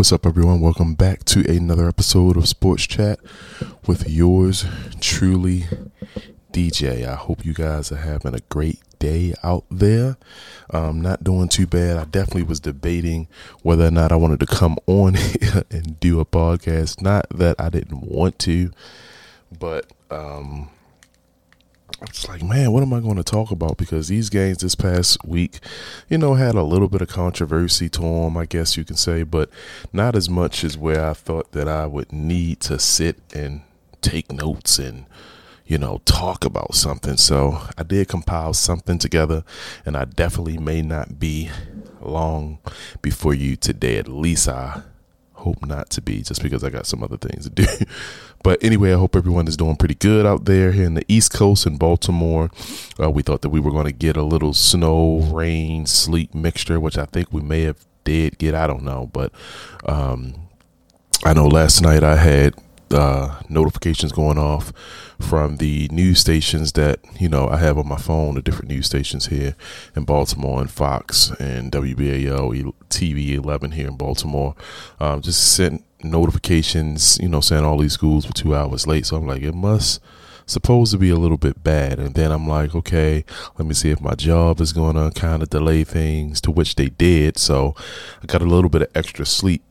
[0.00, 0.62] What's up, everyone?
[0.62, 3.20] Welcome back to another episode of Sports Chat
[3.86, 4.64] with yours
[4.98, 5.66] truly,
[6.50, 7.06] DJ.
[7.06, 10.16] I hope you guys are having a great day out there.
[10.70, 11.98] Um, not doing too bad.
[11.98, 13.28] I definitely was debating
[13.60, 17.02] whether or not I wanted to come on here and do a podcast.
[17.02, 18.70] Not that I didn't want to,
[19.58, 20.70] but um,
[22.02, 23.76] it's like, man, what am I going to talk about?
[23.76, 25.60] Because these games this past week,
[26.08, 29.22] you know, had a little bit of controversy to them, I guess you can say,
[29.22, 29.50] but
[29.92, 33.62] not as much as where I thought that I would need to sit and
[34.00, 35.06] take notes and,
[35.66, 37.16] you know, talk about something.
[37.16, 39.44] So I did compile something together,
[39.84, 41.50] and I definitely may not be
[42.00, 42.58] long
[43.02, 43.98] before you today.
[43.98, 44.82] At least I
[45.34, 47.66] hope not to be, just because I got some other things to do.
[48.42, 51.32] But anyway, I hope everyone is doing pretty good out there here in the East
[51.32, 52.50] Coast in Baltimore.
[52.98, 56.80] Uh, we thought that we were going to get a little snow, rain, sleet mixture,
[56.80, 58.54] which I think we may have did get.
[58.54, 59.32] I don't know, but
[59.84, 60.34] um,
[61.24, 62.54] I know last night I had
[62.90, 64.72] uh, notifications going off
[65.20, 68.86] from the news stations that you know I have on my phone, the different news
[68.86, 69.54] stations here
[69.94, 74.54] in Baltimore and Fox and WBAL TV 11 here in Baltimore.
[74.98, 79.06] Um, just sent notifications, you know, saying all these schools were two hours late.
[79.06, 80.00] So I'm like, it must
[80.46, 81.98] supposed to be a little bit bad.
[81.98, 83.24] And then I'm like, okay,
[83.56, 86.74] let me see if my job is going to kind of delay things, to which
[86.74, 87.38] they did.
[87.38, 87.74] So
[88.22, 89.62] I got a little bit of extra sleep.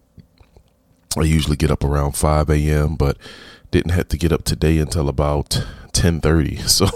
[1.17, 3.17] I usually get up around 5 a.m., but
[3.71, 6.59] didn't have to get up today until about 10:30.
[6.67, 6.87] So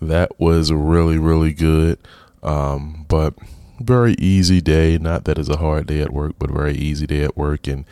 [0.00, 1.98] that was really really good.
[2.42, 3.34] Um, but
[3.80, 4.98] very easy day.
[4.98, 7.84] Not that it's a hard day at work, but very easy day at work and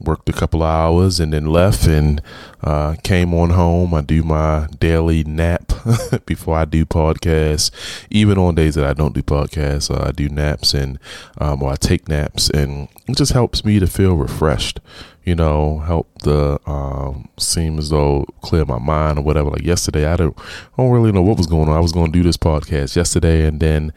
[0.00, 2.22] worked a couple of hours and then left and
[2.62, 3.94] uh, came on home.
[3.94, 5.72] I do my daily nap
[6.26, 7.70] before I do podcasts.
[8.10, 10.98] Even on days that I don't do podcasts, uh, I do naps and
[11.38, 14.80] um, or I take naps, and it just helps me to feel refreshed.
[15.24, 19.50] You know, help the um, seem as though clear my mind or whatever.
[19.50, 21.76] Like yesterday, I don't, I don't really know what was going on.
[21.76, 23.92] I was going to do this podcast yesterday, and then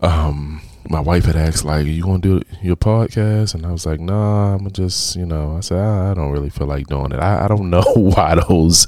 [0.00, 3.54] um my wife had asked like Are you gonna do your podcast?
[3.54, 6.50] And i was like nah i'm just you know i said i, I don't really
[6.50, 7.18] feel like doing it.
[7.18, 8.86] I, I don't know why those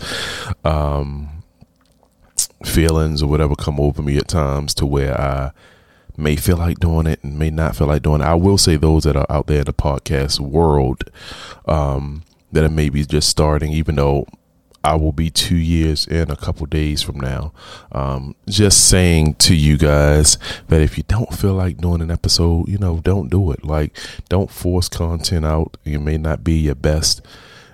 [0.64, 1.28] um
[2.64, 5.52] feelings or whatever come over me at times to where i
[6.16, 8.24] may feel like doing it and may not feel like doing it.
[8.24, 11.04] I will say those that are out there in the podcast world
[11.66, 12.22] um
[12.52, 14.26] that are maybe just starting even though
[14.82, 17.52] I will be two years in a couple days from now.
[17.92, 22.68] Um, just saying to you guys that if you don't feel like doing an episode,
[22.68, 23.64] you know, don't do it.
[23.64, 23.96] Like,
[24.28, 25.76] don't force content out.
[25.84, 27.20] It may not be your best.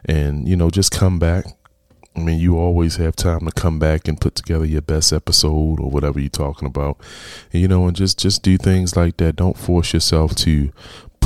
[0.05, 1.47] And, you know, just come back.
[2.17, 5.79] I mean, you always have time to come back and put together your best episode
[5.79, 6.99] or whatever you're talking about.
[7.53, 9.37] And, you know, and just, just do things like that.
[9.37, 10.73] Don't force yourself to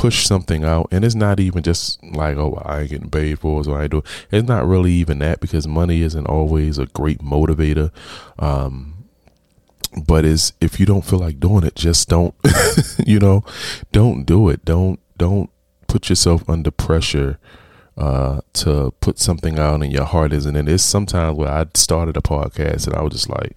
[0.01, 3.61] push something out, and it's not even just like, oh, I ain't getting paid for
[3.61, 4.01] it, so I do.
[4.31, 7.91] It's not really even that because money isn't always a great motivator.
[8.39, 9.05] Um,
[10.07, 12.33] but is if you don't feel like doing it, just don't.
[13.05, 13.43] you know,
[13.91, 14.65] don't do it.
[14.65, 15.51] Don't don't
[15.85, 17.37] put yourself under pressure
[17.95, 20.73] uh, to put something out and your heart isn't in it.
[20.73, 23.55] It's sometimes where I started a podcast and I was just like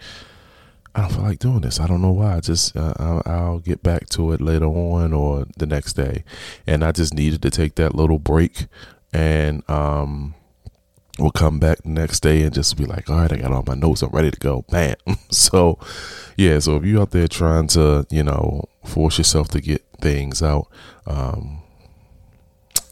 [0.95, 1.81] I don't feel like doing this.
[1.81, 2.37] I don't know why.
[2.37, 6.25] I just uh, I'll, get back to it later on or the next day,
[6.67, 8.67] and I just needed to take that little break,
[9.13, 10.35] and um,
[11.19, 13.65] we'll come back the next day and just be like, all right, I got all
[13.67, 14.03] my notes.
[14.03, 14.63] I'm ready to go.
[14.71, 14.97] Bam.
[15.31, 15.79] so,
[16.37, 16.59] yeah.
[16.59, 20.69] So if you're out there trying to, you know, force yourself to get things out,
[21.07, 21.63] um,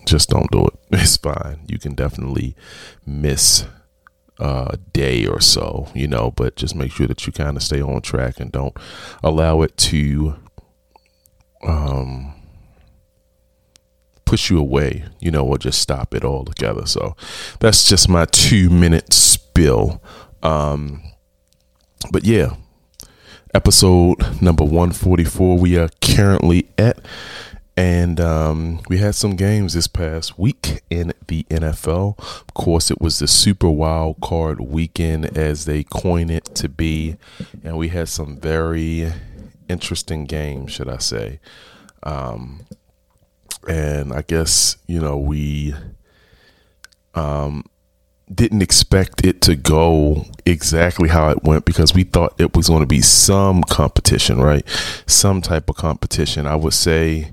[0.06, 0.74] just don't do it.
[0.92, 1.60] It's fine.
[1.66, 2.54] You can definitely
[3.06, 3.64] miss
[4.42, 7.80] uh, day or so, you know, but just make sure that you kind of stay
[7.80, 8.76] on track and don't
[9.22, 10.34] allow it to
[11.62, 12.34] um,
[14.24, 16.86] push you away, you know, or just stop it altogether.
[16.86, 17.14] So
[17.60, 20.02] that's just my two minute spill.
[20.42, 21.04] Um,
[22.10, 22.56] but yeah,
[23.54, 26.98] episode number 144, we are currently at
[27.76, 32.18] and um, we had some games this past week in the NFL.
[32.18, 37.16] Of course, it was the Super Wild Card weekend, as they coin it to be.
[37.64, 39.12] And we had some very
[39.68, 41.40] interesting games, should I say.
[42.02, 42.66] Um,
[43.66, 45.74] and I guess, you know, we
[47.14, 47.64] um,
[48.32, 52.80] didn't expect it to go exactly how it went because we thought it was going
[52.80, 54.66] to be some competition, right?
[55.06, 56.46] Some type of competition.
[56.46, 57.32] I would say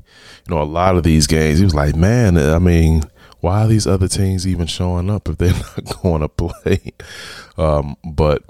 [0.49, 3.03] know, a lot of these games, he was like, man, I mean,
[3.39, 6.93] why are these other teams even showing up if they're not going to play?
[7.57, 8.43] Um, but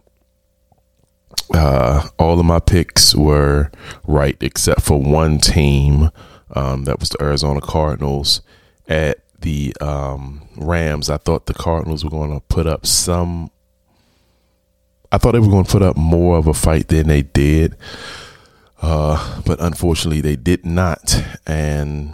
[1.53, 3.71] uh, all of my picks were
[4.05, 6.11] right except for one team.
[6.51, 8.41] Um, that was the Arizona Cardinals.
[8.87, 13.51] at the um, Rams, I thought the Cardinals were going to put up some.
[15.11, 17.75] I thought they were going to put up more of a fight than they did,
[18.81, 22.13] uh, but unfortunately they did not, and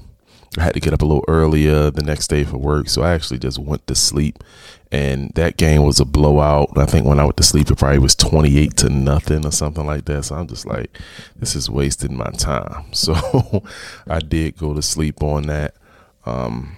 [0.58, 3.14] I had to get up a little earlier the next day for work, so I
[3.14, 4.44] actually just went to sleep.
[4.92, 6.70] And that game was a blowout.
[6.78, 9.52] I think when I went to sleep, it probably was twenty eight to nothing or
[9.52, 10.24] something like that.
[10.24, 10.98] So I'm just like,
[11.36, 12.86] this is wasting my time.
[12.94, 13.64] So
[14.08, 15.76] I did go to sleep on that.
[16.26, 16.78] Um,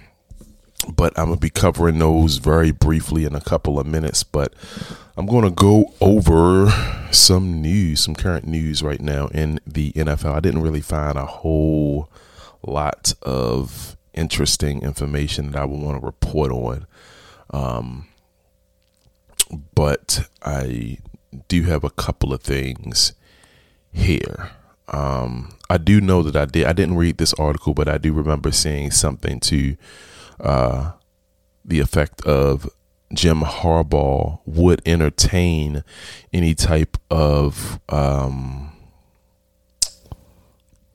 [0.98, 4.24] but I'm gonna be covering those very briefly in a couple of minutes.
[4.24, 4.52] But
[5.16, 6.72] I'm gonna go over
[7.12, 10.34] some news, some current news right now in the NFL.
[10.34, 12.10] I didn't really find a whole
[12.66, 16.86] lot of interesting information that I would want to report on.
[17.50, 18.08] Um,
[19.76, 20.98] but I
[21.46, 23.12] do have a couple of things
[23.92, 24.50] here.
[24.88, 26.66] Um, I do know that I did.
[26.66, 29.76] I didn't read this article, but I do remember seeing something to
[30.40, 30.92] uh,
[31.64, 32.68] the effect of
[33.12, 35.82] Jim Harbaugh would entertain
[36.32, 38.72] any type of um,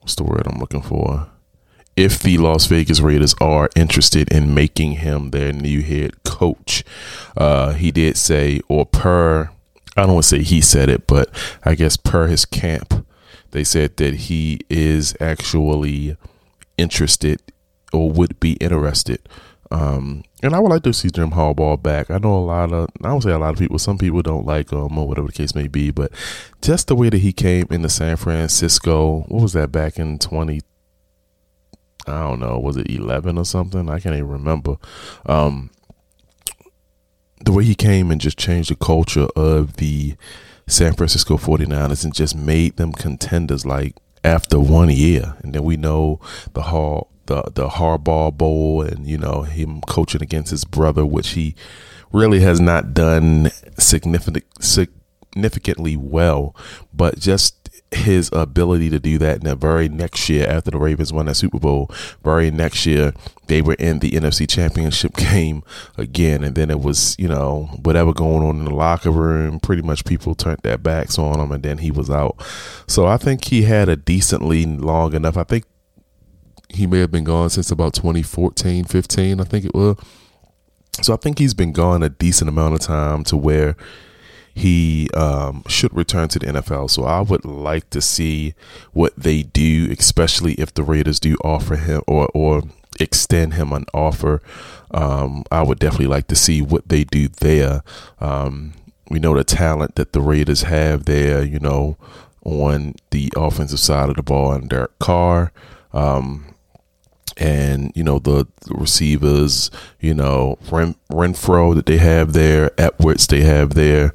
[0.00, 1.28] what's the word I'm looking for?
[1.96, 6.84] If the Las Vegas Raiders are interested in making him their new head coach,
[7.36, 9.50] uh, he did say, or per,
[9.96, 11.30] I don't want to say he said it, but
[11.64, 13.06] I guess per his camp,
[13.52, 16.16] they said that he is actually
[16.76, 17.40] interested
[17.94, 19.20] or would be interested.
[19.70, 22.10] Um, and I would like to see Jim Harbaugh back.
[22.10, 24.46] I know a lot of, I would say a lot of people, some people don't
[24.46, 26.12] like him or whatever the case may be, but
[26.60, 30.60] just the way that he came into San Francisco, what was that back in 20,
[32.06, 33.88] I don't know, was it 11 or something?
[33.88, 34.76] I can't even remember.
[35.26, 35.70] Um,
[37.44, 40.14] the way he came and just changed the culture of the
[40.66, 45.36] San Francisco 49ers and just made them contenders like after one year.
[45.42, 46.20] And then we know
[46.52, 51.30] the Hall the the Harbaugh Bowl and you know him coaching against his brother, which
[51.30, 51.54] he
[52.12, 56.54] really has not done significant significantly well,
[56.92, 61.12] but just his ability to do that in the very next year after the Ravens
[61.12, 61.90] won that Super Bowl,
[62.22, 63.12] very next year
[63.46, 65.62] they were in the NFC Championship game
[65.96, 69.60] again, and then it was you know whatever going on in the locker room.
[69.60, 72.36] Pretty much people turned their backs on him, and then he was out.
[72.86, 75.36] So I think he had a decently long enough.
[75.36, 75.64] I think
[76.68, 79.96] he may have been gone since about 2014, 15, I think it was.
[81.02, 83.76] So I think he's been gone a decent amount of time to where
[84.54, 86.90] he um, should return to the NFL.
[86.90, 88.54] So I would like to see
[88.92, 92.62] what they do, especially if the Raiders do offer him or or
[93.00, 94.40] extend him an offer.
[94.92, 97.82] Um, I would definitely like to see what they do there.
[98.20, 98.74] Um,
[99.10, 101.96] we know the talent that the Raiders have there, you know,
[102.44, 105.52] on the offensive side of the ball, and Derek Carr.
[105.92, 106.53] Um,
[107.36, 109.70] and you know the, the receivers,
[110.00, 114.12] you know Ren, Renfrow that they have there, Edwards they have there,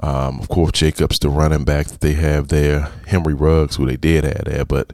[0.00, 3.96] um, of course Jacobs the running back that they have there, Henry Ruggs who they
[3.96, 4.92] did have there, but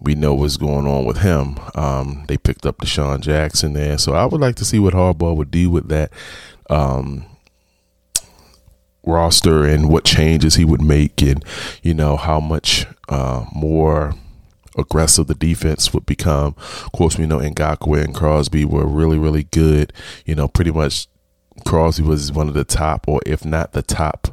[0.00, 1.58] we know what's going on with him.
[1.74, 5.36] Um, they picked up DeSean Jackson there, so I would like to see what Harbaugh
[5.36, 6.12] would do with that
[6.70, 7.24] um,
[9.04, 11.44] roster and what changes he would make, and
[11.82, 14.14] you know how much uh, more
[14.78, 16.54] aggressive the defense would become.
[16.58, 19.92] Of course, we know Ngakoue and Crosby were really, really good.
[20.24, 21.08] You know, pretty much
[21.66, 24.28] Crosby was one of the top, or if not the top,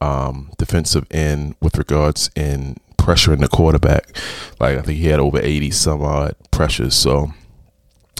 [0.00, 4.16] um, defensive end with regards in pressuring the quarterback.
[4.60, 6.94] Like I think he had over eighty some odd pressures.
[6.94, 7.32] So.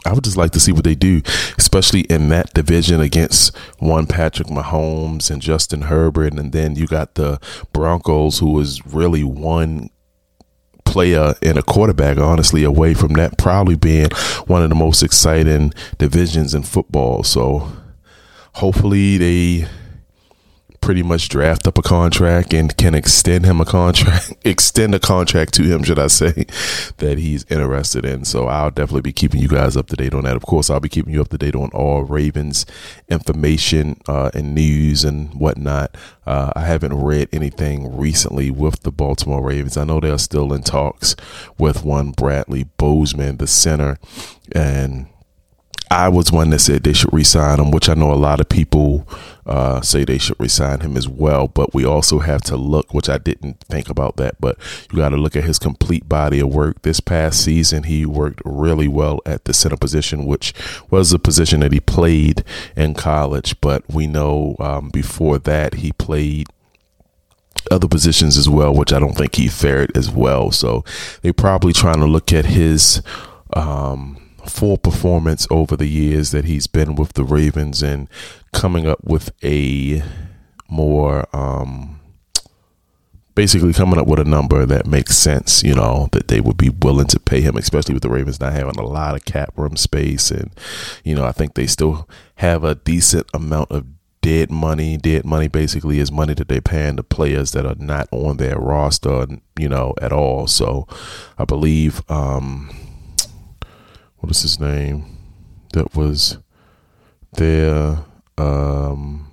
[0.06, 1.22] I would just like to see what they do,
[1.56, 7.14] especially in that division against one Patrick Mahomes and Justin Herbert, and then you got
[7.14, 7.40] the
[7.72, 9.88] Broncos, who was really one
[10.94, 14.08] player and a quarterback, honestly, away from that probably being
[14.46, 17.24] one of the most exciting divisions in football.
[17.24, 17.72] So
[18.54, 19.68] hopefully they
[20.84, 25.54] pretty much draft up a contract and can extend him a contract, extend a contract
[25.54, 26.32] to him, should I say,
[26.98, 28.26] that he's interested in.
[28.26, 30.36] So I'll definitely be keeping you guys up to date on that.
[30.36, 32.66] Of course, I'll be keeping you up to date on all Ravens
[33.08, 35.96] information uh, and news and whatnot.
[36.26, 39.78] Uh, I haven't read anything recently with the Baltimore Ravens.
[39.78, 41.16] I know they're still in talks
[41.56, 43.98] with one Bradley Bozeman, the center,
[44.52, 45.06] and
[45.94, 48.48] I was one that said they should resign him, which I know a lot of
[48.48, 49.06] people
[49.46, 51.46] uh, say they should resign him as well.
[51.46, 54.58] But we also have to look, which I didn't think about that, but
[54.90, 56.82] you got to look at his complete body of work.
[56.82, 60.52] This past season, he worked really well at the center position, which
[60.90, 62.42] was a position that he played
[62.74, 63.60] in college.
[63.60, 66.48] But we know um, before that, he played
[67.70, 70.50] other positions as well, which I don't think he fared as well.
[70.50, 70.84] So
[71.22, 73.00] they're probably trying to look at his.
[73.52, 78.08] Um, full performance over the years that he's been with the Ravens and
[78.52, 80.02] coming up with a
[80.68, 82.00] more um,
[83.34, 86.70] basically coming up with a number that makes sense, you know, that they would be
[86.70, 89.76] willing to pay him, especially with the Ravens not having a lot of cap room
[89.76, 90.30] space.
[90.30, 90.50] And,
[91.02, 93.86] you know, I think they still have a decent amount of
[94.20, 94.96] dead money.
[94.96, 98.58] Dead money basically is money that they're paying the players that are not on their
[98.58, 99.26] roster,
[99.58, 100.46] you know, at all.
[100.46, 100.86] So
[101.36, 102.70] I believe, um,
[104.24, 105.04] what is his name?
[105.74, 106.38] That was
[107.34, 107.98] there.
[108.38, 109.30] um,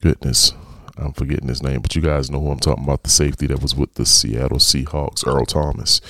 [0.00, 0.54] goodness
[0.96, 3.02] I'm forgetting his name, but you guys know who I'm talking about.
[3.02, 6.00] The safety that was with the Seattle Seahawks, Earl Thomas.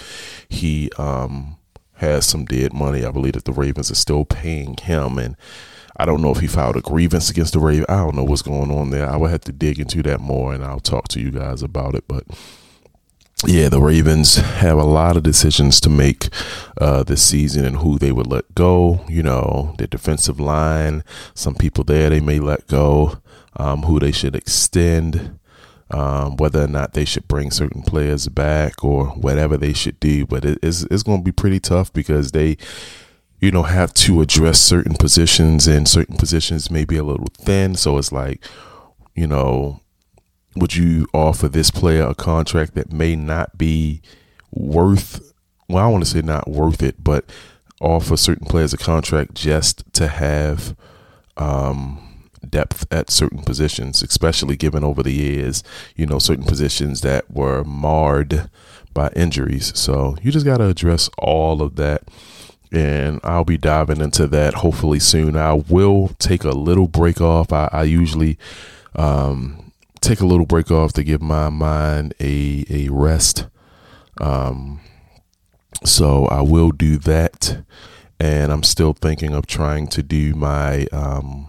[0.49, 1.57] He um,
[1.95, 3.05] has some dead money.
[3.05, 5.37] I believe that the Ravens are still paying him, and
[5.97, 7.87] I don't know if he filed a grievance against the Ravens.
[7.89, 9.11] I don't know what's going on there.
[9.11, 11.97] I would have to dig into that more, and I'll talk to you guys about
[11.97, 12.05] it.
[12.07, 12.25] But
[13.47, 16.29] yeah, the Ravens have a lot of decisions to make
[16.79, 19.05] uh, this season and who they would let go.
[19.09, 23.19] You know, their defensive line, some people there they may let go
[23.57, 25.39] um, who they should extend,
[25.91, 30.27] um, whether or not they should bring certain players back or whatever they should do.
[30.27, 32.57] But it, it's, it's going to be pretty tough because they,
[33.41, 37.75] you know, have to address certain positions and certain positions may be a little thin.
[37.75, 38.45] So it's like,
[39.15, 39.81] you know,
[40.57, 44.01] would you offer this player a contract that may not be
[44.51, 45.33] worth,
[45.69, 47.25] well, I want to say not worth it, but
[47.81, 50.77] offer certain players a contract just to have,
[51.37, 52.01] um,
[52.49, 55.63] depth at certain positions, especially given over the years,
[55.97, 58.49] you know, certain positions that were marred
[58.93, 59.77] by injuries.
[59.79, 62.03] So you just got to address all of that.
[62.71, 65.37] And I'll be diving into that hopefully soon.
[65.37, 67.53] I will take a little break off.
[67.53, 68.37] I, I usually
[68.97, 69.64] um,
[70.05, 73.47] take a little break off to give my mind a, a rest.
[74.21, 74.81] Um,
[75.85, 77.65] so I will do that.
[78.21, 81.49] And I'm still thinking of trying to do my um,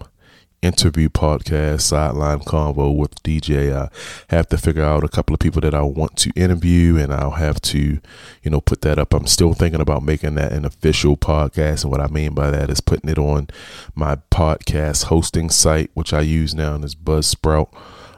[0.62, 3.72] interview podcast, Sideline Convo with DJ.
[3.72, 3.88] I
[4.34, 7.32] have to figure out a couple of people that I want to interview and I'll
[7.32, 8.00] have to,
[8.42, 9.14] you know, put that up.
[9.14, 11.84] I'm still thinking about making that an official podcast.
[11.84, 13.48] And what I mean by that is putting it on
[13.94, 17.68] my podcast hosting site, which I use now, and it's Buzzsprout.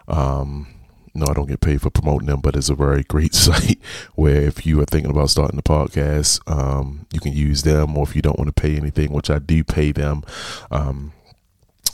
[0.08, 0.66] Um,
[1.14, 3.80] no, I don't get paid for promoting them, but it's a very great site
[4.14, 8.04] where if you are thinking about starting a podcast, um, you can use them, or
[8.04, 10.22] if you don't want to pay anything, which I do pay them,
[10.70, 11.12] um,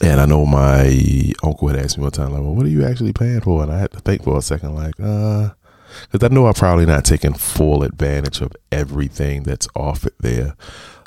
[0.00, 2.85] and I know my uncle had asked me one time, like, well, what are you
[2.85, 3.62] actually paying for?
[3.62, 5.50] And I had to think for a second, like, uh,
[6.11, 10.56] because I know I'm probably not taking full advantage of everything that's offered there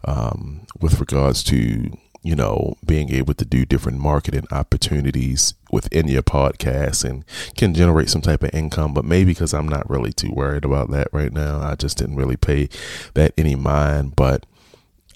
[0.05, 1.91] um, with regards to,
[2.27, 7.24] you know, being able to do different marketing opportunities within your podcast and
[7.55, 8.93] can generate some type of income.
[8.93, 12.17] But maybe because I'm not really too worried about that right now, I just didn't
[12.17, 12.67] really pay
[13.13, 14.17] that any mind.
[14.17, 14.46] But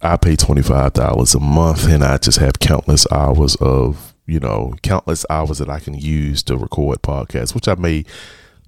[0.01, 5.25] I pay $25 a month and I just have countless hours of, you know, countless
[5.29, 8.05] hours that I can use to record podcasts, which I may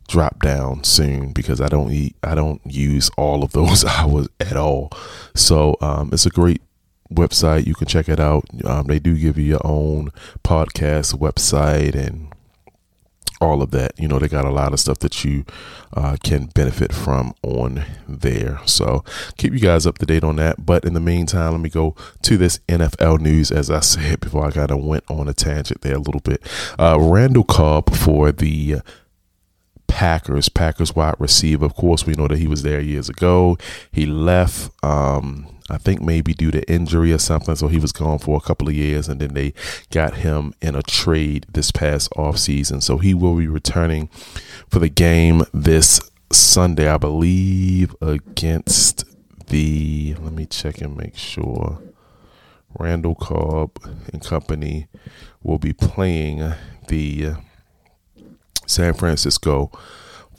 [0.09, 4.57] drop down soon because I don't eat, I don't use all of those hours at
[4.57, 4.91] all.
[5.33, 6.61] So, um, it's a great
[7.15, 7.65] website.
[7.65, 8.45] You can check it out.
[8.65, 10.11] Um, they do give you your own
[10.43, 12.33] podcast website and
[13.43, 13.99] all of that.
[13.99, 15.45] You know, they got a lot of stuff that you
[15.93, 18.59] uh, can benefit from on there.
[18.65, 19.03] So
[19.37, 20.65] keep you guys up to date on that.
[20.65, 23.51] But in the meantime, let me go to this NFL news.
[23.51, 26.41] As I said before, I kind of went on a tangent there a little bit.
[26.79, 28.77] Uh, Randall Cobb for the
[29.87, 31.65] Packers, Packers wide receiver.
[31.65, 33.57] Of course, we know that he was there years ago.
[33.91, 34.71] He left.
[34.83, 37.55] Um, I think maybe due to injury or something.
[37.55, 39.53] So he was gone for a couple of years and then they
[39.91, 42.83] got him in a trade this past offseason.
[42.83, 44.07] So he will be returning
[44.69, 46.01] for the game this
[46.31, 49.05] Sunday, I believe, against
[49.47, 51.79] the, let me check and make sure.
[52.79, 53.77] Randall Cobb
[54.11, 54.87] and company
[55.43, 56.53] will be playing
[56.87, 57.33] the
[58.65, 59.71] San Francisco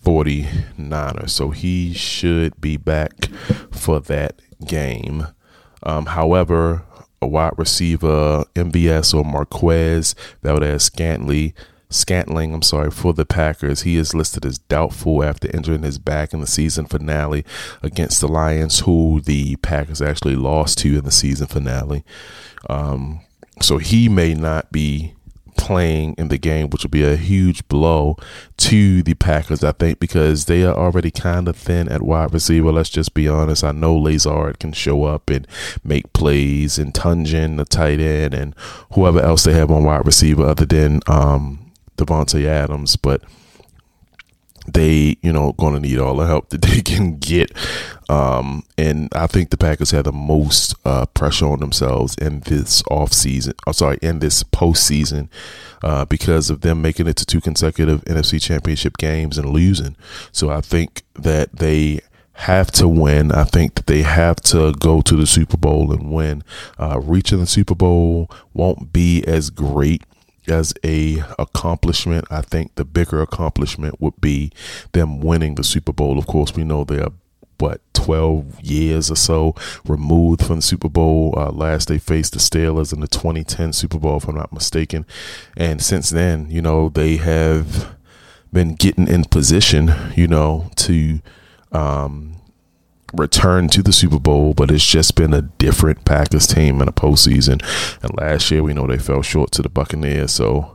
[0.04, 1.30] 49ers.
[1.30, 3.26] So he should be back
[3.70, 5.26] for that game.
[5.82, 6.82] Um, however,
[7.20, 11.54] a wide receiver, MVS or Marquez, Valdes Scantling,
[11.90, 13.82] Scantling, I'm sorry, for the Packers.
[13.82, 17.44] He is listed as doubtful after injuring his back in the season finale
[17.82, 22.04] against the Lions, who the Packers actually lost to in the season finale.
[22.68, 23.20] Um,
[23.60, 25.14] so he may not be
[25.64, 28.18] playing in the game, which will be a huge blow
[28.58, 32.70] to the Packers, I think, because they are already kind of thin at wide receiver.
[32.70, 33.64] Let's just be honest.
[33.64, 35.48] I know Lazard can show up and
[35.82, 38.54] make plays, and Tonyan, the tight end, and
[38.92, 43.22] whoever else they have on wide receiver other than um, Davante Adams, but
[44.66, 47.50] they, you know, going to need all the help that they can get.
[48.08, 52.82] Um, and I think the Packers had the most uh, pressure on themselves in this
[52.84, 53.54] offseason.
[53.66, 55.28] I'm sorry, in this postseason,
[55.82, 59.96] uh, because of them making it to two consecutive NFC Championship games and losing.
[60.32, 62.00] So I think that they
[62.34, 63.32] have to win.
[63.32, 66.42] I think that they have to go to the Super Bowl and win.
[66.78, 70.02] Uh, reaching the Super Bowl won't be as great
[70.48, 72.26] as a accomplishment.
[72.30, 74.52] I think the bigger accomplishment would be
[74.92, 76.18] them winning the Super Bowl.
[76.18, 77.08] Of course, we know they're
[77.58, 79.54] what 12 years or so
[79.86, 81.34] removed from the Super Bowl.
[81.36, 85.06] Uh, last they faced the Steelers in the 2010 Super Bowl, if I'm not mistaken.
[85.56, 87.96] And since then, you know, they have
[88.52, 91.20] been getting in position, you know, to
[91.72, 92.36] um,
[93.12, 96.92] return to the Super Bowl, but it's just been a different Packers team in the
[96.92, 97.62] postseason.
[98.02, 100.32] And last year, we know they fell short to the Buccaneers.
[100.32, 100.73] So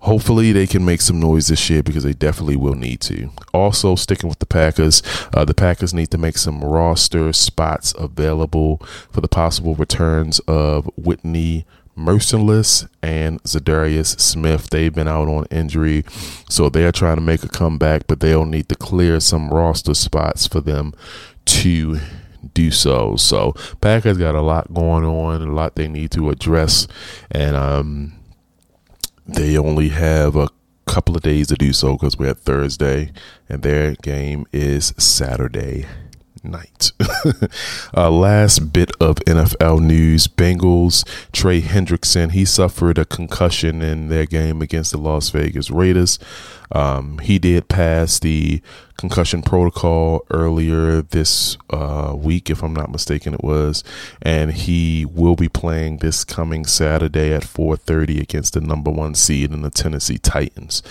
[0.00, 3.30] hopefully they can make some noise this year because they definitely will need to.
[3.52, 5.02] Also, sticking with the Packers,
[5.34, 8.78] uh, the Packers need to make some roster spots available
[9.10, 11.66] for the possible returns of Whitney
[11.96, 14.70] Mercilus and Za'Darius Smith.
[14.70, 16.04] They've been out on injury,
[16.48, 20.46] so they're trying to make a comeback, but they'll need to clear some roster spots
[20.46, 20.94] for them
[21.44, 21.98] to
[22.54, 23.16] do so.
[23.16, 26.88] So Packers got a lot going on, a lot they need to address,
[27.30, 28.14] and um,
[29.34, 30.48] they only have a
[30.86, 33.12] couple of days to do so because we're at Thursday,
[33.48, 35.86] and their game is Saturday
[36.42, 36.92] night.
[37.96, 44.26] uh, last bit of NFL news Bengals, Trey Hendrickson, he suffered a concussion in their
[44.26, 46.18] game against the Las Vegas Raiders.
[46.72, 48.62] Um, he did pass the
[49.00, 53.82] concussion protocol earlier this uh, week, if I'm not mistaken, it was,
[54.20, 59.52] and he will be playing this coming Saturday at 4:30 against the number one seed
[59.52, 60.82] in the Tennessee Titans.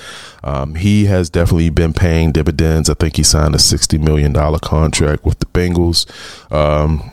[0.43, 2.89] Um, he has definitely been paying dividends.
[2.89, 6.05] I think he signed a 60 million dollar contract with the Bengals.
[6.51, 7.11] Um,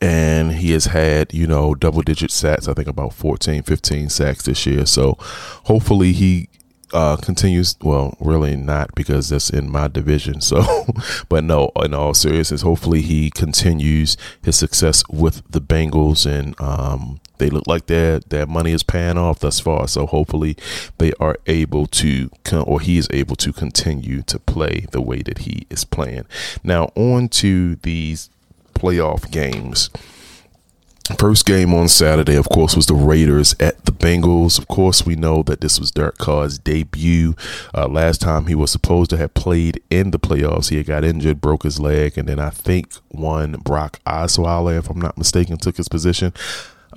[0.00, 4.44] and he has had you know double digit sacks i think about 14 15 sacks
[4.44, 5.16] this year so
[5.64, 6.48] hopefully he
[6.92, 7.76] uh, continues.
[7.82, 10.40] Well, really not because that's in my division.
[10.40, 10.86] So,
[11.28, 17.20] but no, in all seriousness, hopefully he continues his success with the Bengals and um,
[17.38, 19.88] they look like their their money is paying off thus far.
[19.88, 20.56] So hopefully
[20.98, 25.38] they are able to or he is able to continue to play the way that
[25.38, 26.26] he is playing.
[26.62, 28.30] Now on to these
[28.74, 29.90] playoff games.
[31.18, 34.58] First game on Saturday, of course, was the Raiders at the Bengals.
[34.58, 37.34] Of course, we know that this was Derek Carr's debut.
[37.74, 41.04] Uh, last time he was supposed to have played in the playoffs, he had got
[41.04, 45.58] injured, broke his leg, and then I think one Brock Osweiler, if I'm not mistaken,
[45.58, 46.32] took his position.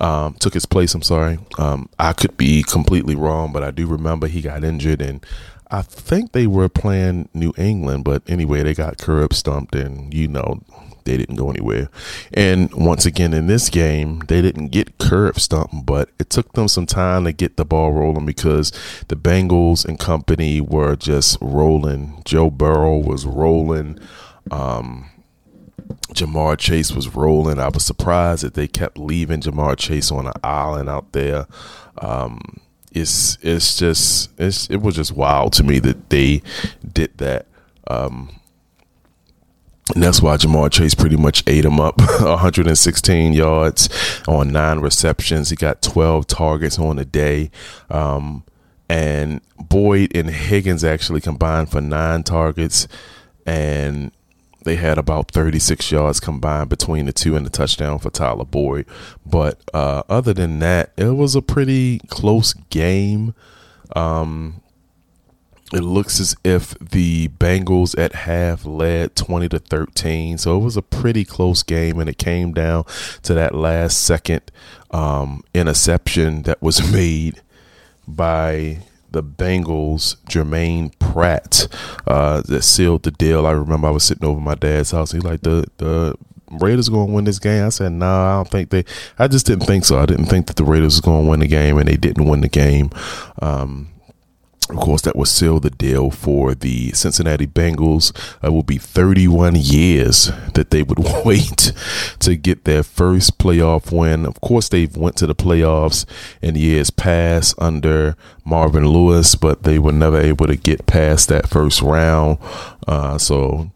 [0.00, 0.94] Um, took his place.
[0.94, 1.38] I'm sorry.
[1.58, 5.24] Um, I could be completely wrong, but I do remember he got injured, and
[5.70, 8.04] I think they were playing New England.
[8.04, 10.62] But anyway, they got curb stumped, and you know
[11.04, 11.88] they didn't go anywhere.
[12.32, 16.68] And once again, in this game, they didn't get curb stumped, but it took them
[16.68, 18.72] some time to get the ball rolling because
[19.08, 22.22] the Bengals and company were just rolling.
[22.24, 23.98] Joe Burrow was rolling.
[24.50, 25.10] Um,
[26.12, 27.58] Ja'Marr Chase was rolling.
[27.58, 31.46] I was surprised that they kept leaving Ja'Marr Chase on an island out there.
[31.98, 32.60] Um,
[32.92, 36.42] it's it's just it's it was just wild to me that they
[36.92, 37.46] did that.
[37.88, 38.40] Um,
[39.94, 43.88] and that's why Ja'Marr Chase pretty much ate him up 116 yards
[44.26, 45.50] on nine receptions.
[45.50, 47.50] He got 12 targets on the day.
[47.88, 48.42] Um,
[48.88, 52.88] and Boyd and Higgins actually combined for nine targets.
[53.46, 54.10] And
[54.64, 58.86] they had about 36 yards combined between the two and the touchdown for Tyler Boyd.
[59.24, 63.34] But uh, other than that, it was a pretty close game.
[63.94, 64.60] Um,
[65.72, 70.38] it looks as if the Bengals at half led 20 to 13.
[70.38, 72.84] So it was a pretty close game, and it came down
[73.22, 74.42] to that last second
[74.90, 77.40] um, interception that was made
[78.06, 78.78] by
[79.10, 81.68] the Bengals, Germaine Pratt,
[82.06, 83.46] uh, that sealed the deal.
[83.46, 85.12] I remember I was sitting over my dad's house.
[85.12, 86.16] He like the the
[86.50, 87.64] Raiders going to win this game.
[87.66, 88.84] I said, no, nah, I don't think they.
[89.18, 89.98] I just didn't think so.
[89.98, 92.28] I didn't think that the Raiders was going to win the game, and they didn't
[92.28, 92.90] win the game.
[93.40, 93.93] Um,
[94.70, 98.12] of course, that will seal the deal for the Cincinnati Bengals.
[98.42, 101.72] It will be 31 years that they would wait
[102.20, 104.24] to get their first playoff win.
[104.24, 106.06] Of course, they've went to the playoffs
[106.40, 111.46] in years past under Marvin Lewis, but they were never able to get past that
[111.46, 112.38] first round.
[112.88, 113.70] Uh, so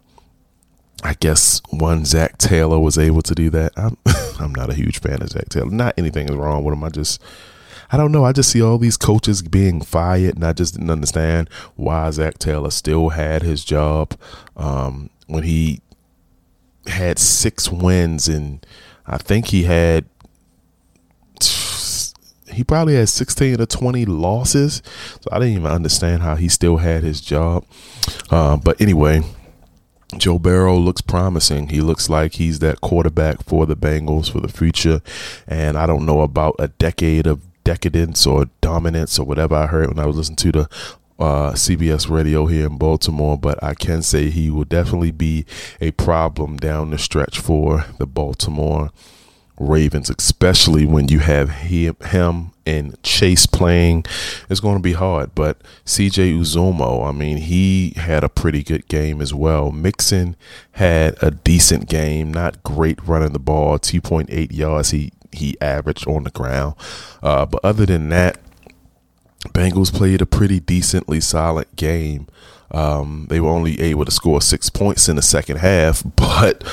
[1.04, 3.72] I guess one Zac Taylor was able to do that.
[3.76, 3.98] I'm,
[4.40, 5.70] I'm not a huge fan of Zac Taylor.
[5.70, 6.82] Not anything is wrong with him.
[6.82, 7.20] I just
[7.90, 8.24] I don't know.
[8.24, 12.38] I just see all these coaches being fired, and I just didn't understand why Zac
[12.38, 14.14] Taylor still had his job
[14.56, 15.80] um, when he
[16.86, 18.64] had six wins, and
[19.06, 20.04] I think he had
[22.58, 24.82] he probably had 16 or 20 losses.
[25.20, 27.64] So I didn't even understand how he still had his job.
[28.30, 29.22] Uh, but anyway,
[30.16, 31.68] Joe Burrow looks promising.
[31.68, 35.02] He looks like he's that quarterback for the Bengals for the future.
[35.46, 39.88] And I don't know about a decade of decadence or dominance or whatever I heard
[39.88, 40.68] when I was listening to the
[41.18, 45.44] uh, CBS radio here in Baltimore, but I can say he will definitely be
[45.78, 48.90] a problem down the stretch for the Baltimore
[49.58, 54.06] Ravens, especially when you have him, and Chase playing.
[54.48, 55.34] It's going to be hard.
[55.34, 59.72] But CJ Uzomah, I mean, he had a pretty good game as well.
[59.72, 60.36] Mixon
[60.72, 66.24] had a decent game, not great running the ball, 2.8 yards he he averaged on
[66.24, 66.74] the ground.
[67.22, 68.38] Uh, but other than that,
[69.48, 72.26] Bengals played a pretty decently solid game.
[72.70, 76.64] Um, they were only able to score six points in the second half, but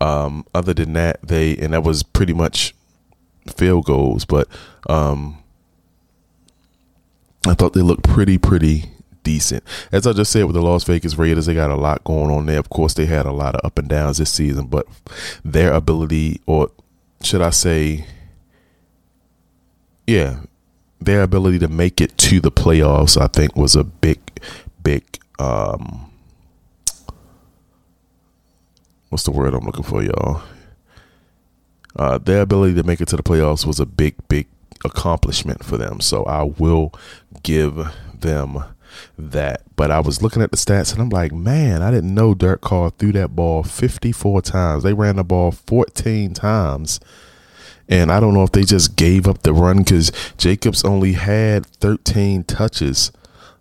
[0.00, 2.74] um, other than that, they and that was pretty much
[3.54, 4.24] field goals.
[4.24, 4.48] But
[4.88, 5.42] um,
[7.46, 8.90] I thought they looked pretty, pretty
[9.22, 9.64] decent.
[9.90, 12.46] As I just said with the Las Vegas Raiders, they got a lot going on
[12.46, 12.58] there.
[12.58, 14.86] Of course, they had a lot of up and downs this season, but
[15.44, 16.70] their ability, or
[17.22, 18.06] should I say,
[20.06, 20.40] yeah,
[21.00, 24.20] their ability to make it to the playoffs, I think, was a big,
[24.82, 25.04] big.
[25.38, 26.10] Um,
[29.08, 30.42] what's the word I'm looking for, y'all?
[31.96, 34.46] Uh, their ability to make it to the playoffs was a big, big
[34.84, 36.00] accomplishment for them.
[36.00, 36.92] So I will
[37.42, 37.76] give
[38.18, 38.64] them
[39.18, 39.62] that.
[39.76, 42.60] But I was looking at the stats and I'm like, man, I didn't know Derek
[42.60, 44.82] Carr threw that ball 54 times.
[44.82, 47.00] They ran the ball 14 times.
[47.88, 51.66] And I don't know if they just gave up the run because Jacobs only had
[51.66, 53.12] 13 touches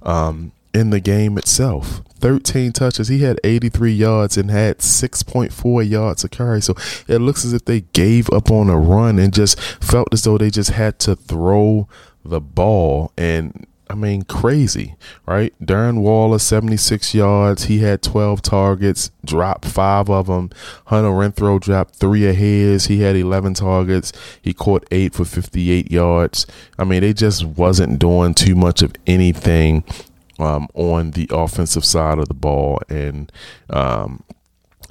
[0.03, 2.01] um, in the game itself.
[2.21, 3.07] 13 touches.
[3.07, 6.61] He had 83 yards and had 6.4 yards a carry.
[6.61, 6.75] So
[7.07, 10.37] it looks as if they gave up on a run and just felt as though
[10.37, 11.87] they just had to throw
[12.23, 13.11] the ball.
[13.17, 15.53] And I mean, crazy, right?
[15.61, 17.65] Darren Waller, 76 yards.
[17.65, 20.49] He had 12 targets, dropped five of them.
[20.85, 22.85] Hunter Renfrow dropped three of his.
[22.85, 24.13] He had 11 targets.
[24.41, 26.47] He caught eight for 58 yards.
[26.79, 29.83] I mean, they just wasn't doing too much of anything
[30.39, 32.79] um, on the offensive side of the ball.
[32.87, 33.29] And
[33.69, 34.23] um,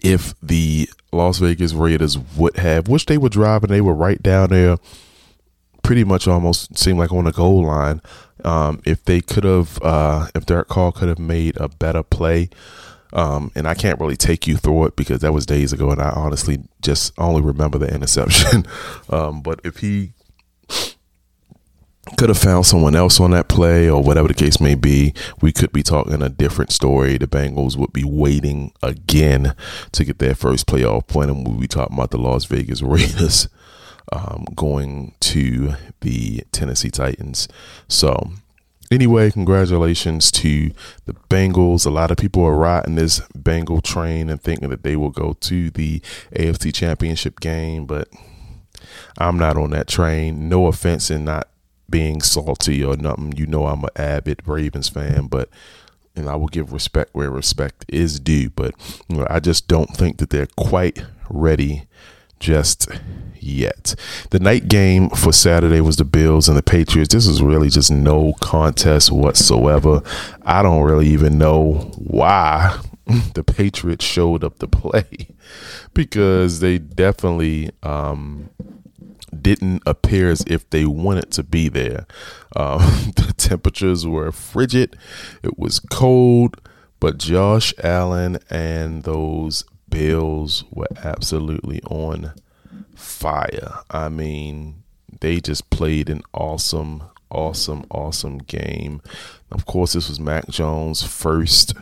[0.02, 4.50] if the Las Vegas Raiders would have, which they were driving, they were right down
[4.50, 4.76] there
[5.82, 8.00] pretty much almost seemed like on the goal line.
[8.44, 12.50] Um, if they could have, uh, if Derek Carr could have made a better play,
[13.12, 16.00] um, and I can't really take you through it because that was days ago, and
[16.00, 18.66] I honestly just only remember the interception.
[19.10, 20.12] um, but if he
[22.16, 25.52] could have found someone else on that play or whatever the case may be, we
[25.52, 27.18] could be talking a different story.
[27.18, 29.54] The Bengals would be waiting again
[29.92, 33.48] to get their first playoff point, and we'll be talking about the Las Vegas Raiders
[34.12, 37.48] um, going to the Tennessee Titans.
[37.88, 38.32] So,
[38.90, 40.70] anyway, congratulations to
[41.06, 41.86] the Bengals.
[41.86, 45.34] A lot of people are riding this Bengal train and thinking that they will go
[45.40, 46.00] to the
[46.34, 48.08] AFC Championship game, but
[49.18, 50.48] I'm not on that train.
[50.48, 51.48] No offense in not
[51.88, 53.32] being salty or nothing.
[53.36, 55.48] You know, I'm an avid Ravens fan, but
[56.16, 58.50] and I will give respect where respect is due.
[58.50, 58.74] But
[59.08, 61.86] you know, I just don't think that they're quite ready
[62.40, 62.88] just
[63.38, 63.94] yet.
[64.30, 67.14] The night game for Saturday was the Bills and the Patriots.
[67.14, 70.02] This is really just no contest whatsoever.
[70.42, 72.78] I don't really even know why
[73.34, 75.28] the Patriots showed up to play
[75.94, 78.50] because they definitely um,
[79.40, 82.06] didn't appear as if they wanted to be there.
[82.56, 82.80] Um,
[83.16, 84.96] the temperatures were frigid,
[85.42, 86.56] it was cold,
[86.98, 92.32] but Josh Allen and those Bills were absolutely on
[92.94, 93.80] fire.
[93.90, 94.82] I mean,
[95.20, 99.02] they just played an awesome, awesome, awesome game.
[99.50, 101.74] Of course, this was Mac Jones' first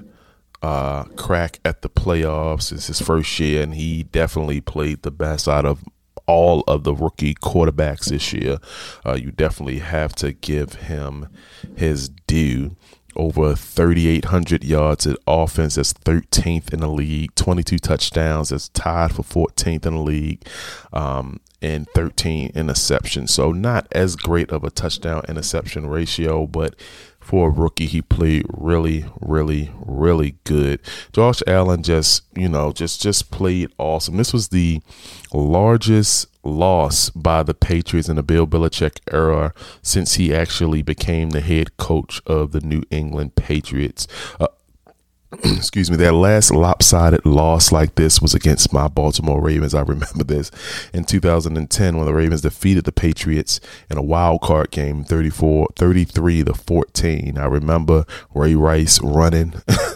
[0.63, 2.73] uh, crack at the playoffs.
[2.73, 5.85] It's his first year, and he definitely played the best out of
[6.27, 8.59] all of the rookie quarterbacks this year.
[9.05, 11.29] Uh, you definitely have to give him
[11.77, 12.77] his due
[13.19, 15.75] over 3,800 yards at offense.
[15.75, 17.35] That's 13th in the league.
[17.35, 18.51] 22 touchdowns.
[18.51, 20.47] That's tied for 14th in the league.
[20.93, 23.31] Um, and 13 interceptions.
[23.31, 26.77] So not as great of a touchdown interception ratio, but
[27.29, 30.81] for a rookie, he played really, really, really good.
[31.13, 34.17] Josh Allen just, you know, just just played awesome.
[34.17, 34.81] This was the
[35.31, 41.43] largest loss by the Patriots in the Bill Belichick era since he actually became the
[41.43, 44.09] head coach of the New England Patriots.
[44.41, 44.47] Uh,
[45.45, 49.75] excuse me, their last lopsided loss like this was against my Baltimore Ravens.
[49.75, 50.51] I remember this
[50.95, 53.61] in 2010 when the Ravens defeated the Patriots
[53.91, 57.37] in a wild card game 34 33 to 14.
[57.37, 59.55] I remember Ray Rice running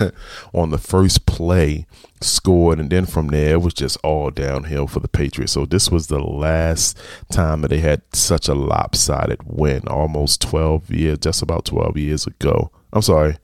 [0.52, 1.86] on the first play
[2.20, 5.52] scored and then from there it was just all downhill for the Patriots.
[5.52, 6.98] So this was the last
[7.30, 12.26] time that they had such a lopsided win almost 12 years just about 12 years
[12.26, 12.70] ago.
[12.92, 13.38] I'm sorry.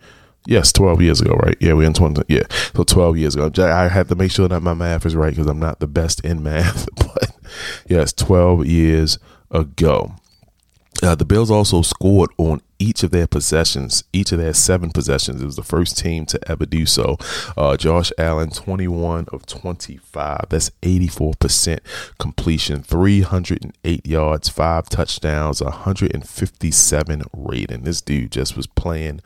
[0.47, 1.57] Yes, 12 years ago, right?
[1.61, 2.23] Yeah, we're in 20.
[2.29, 3.51] Yeah, so 12 years ago.
[3.65, 6.25] I had to make sure that my math is right because I'm not the best
[6.25, 6.89] in math.
[6.97, 7.33] But
[7.87, 9.19] yes, 12 years
[9.51, 10.15] ago.
[11.03, 15.41] Uh, the Bills also scored on each of their possessions, each of their seven possessions.
[15.41, 17.17] It was the first team to ever do so.
[17.57, 20.47] Uh, Josh Allen, 21 of 25.
[20.49, 21.79] That's 84%
[22.19, 27.83] completion, 308 yards, five touchdowns, 157 rating.
[27.83, 29.21] This dude just was playing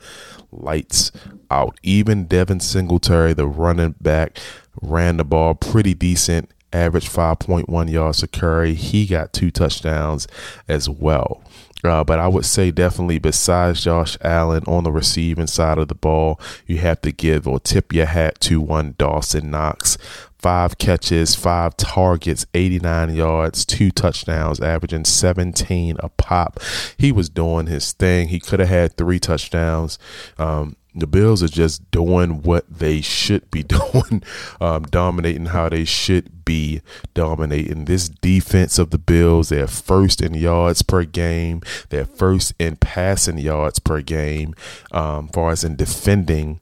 [0.51, 1.11] lights
[1.49, 1.79] out.
[1.81, 4.37] Even Devin Singletary, the running back,
[4.81, 8.73] ran the ball pretty decent average 5.1 yards to Curry.
[8.73, 10.27] He got two touchdowns
[10.67, 11.43] as well.
[11.83, 15.95] Uh, but I would say definitely besides Josh Allen on the receiving side of the
[15.95, 19.97] ball, you have to give or tip your hat to one Dawson Knox.
[20.37, 26.59] Five catches, five targets, 89 yards, two touchdowns, averaging 17 a pop.
[26.97, 28.27] He was doing his thing.
[28.27, 29.97] He could have had three touchdowns.
[30.37, 34.23] Um, the Bills are just doing what they should be doing,
[34.61, 36.81] um, dominating how they should be
[37.13, 37.85] dominating.
[37.85, 43.37] This defense of the Bills, they're first in yards per game, they're first in passing
[43.37, 44.53] yards per game,
[44.91, 46.59] um, far as in defending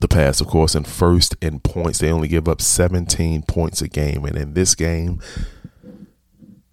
[0.00, 1.98] the pass, of course, and first in points.
[1.98, 5.20] They only give up 17 points a game, and in this game,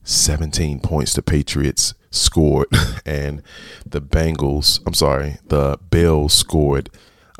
[0.04, 2.67] 17 points to Patriots scored,
[3.06, 3.41] and
[3.86, 6.89] the Bengals, I'm sorry, the Bills scored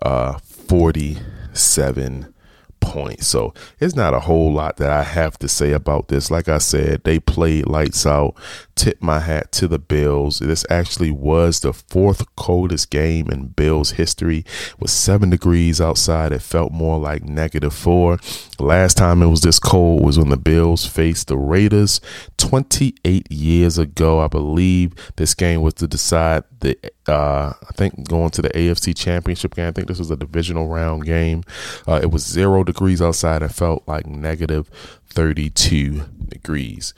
[0.02, 2.34] uh, 47
[2.80, 3.28] points.
[3.28, 6.32] So it's not a whole lot that I have to say about this.
[6.32, 8.36] Like I said, they played lights out.
[8.80, 10.40] Tip my hat to the Bills.
[10.40, 14.46] This actually was the fourth coldest game in Bills history.
[14.80, 16.32] Was seven degrees outside.
[16.32, 18.20] It felt more like negative four.
[18.58, 22.00] last time it was this cold was when the Bills faced the Raiders
[22.38, 24.22] 28 years ago.
[24.22, 28.96] I believe this game was to decide the uh, I think going to the AFC
[28.96, 29.68] Championship game.
[29.68, 31.44] I think this was a divisional round game.
[31.86, 33.42] Uh, it was zero degrees outside.
[33.42, 34.70] It felt like negative
[35.10, 36.94] 32 degrees.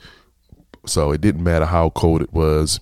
[0.86, 2.80] So it didn't matter how cold it was.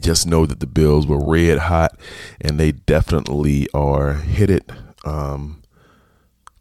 [0.00, 1.98] Just know that the Bills were red hot,
[2.40, 4.70] and they definitely are hit it.
[5.04, 5.62] Um,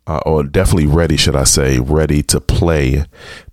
[0.07, 3.03] uh, or definitely ready, should I say, ready to play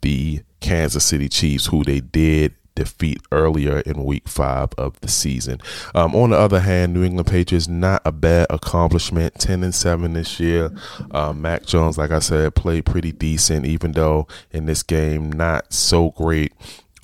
[0.03, 5.61] the Kansas City Chiefs, who they did defeat earlier in week five of the season.
[5.95, 10.13] Um, on the other hand, New England Patriots, not a bad accomplishment, 10 and 7
[10.13, 10.71] this year.
[11.11, 15.73] Uh, Mac Jones, like I said, played pretty decent, even though in this game, not
[15.73, 16.53] so great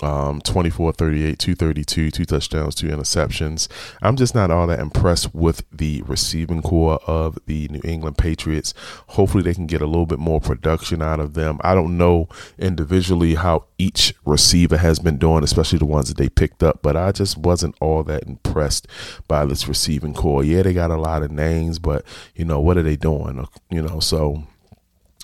[0.01, 3.67] um, 24 38, 232, two touchdowns, two interceptions.
[4.01, 8.73] I'm just not all that impressed with the receiving corps of the New England Patriots.
[9.07, 11.59] Hopefully, they can get a little bit more production out of them.
[11.63, 16.29] I don't know individually how each receiver has been doing, especially the ones that they
[16.29, 18.87] picked up, but I just wasn't all that impressed
[19.27, 20.43] by this receiving corps.
[20.43, 23.47] Yeah, they got a lot of names, but, you know, what are they doing?
[23.69, 24.43] You know, so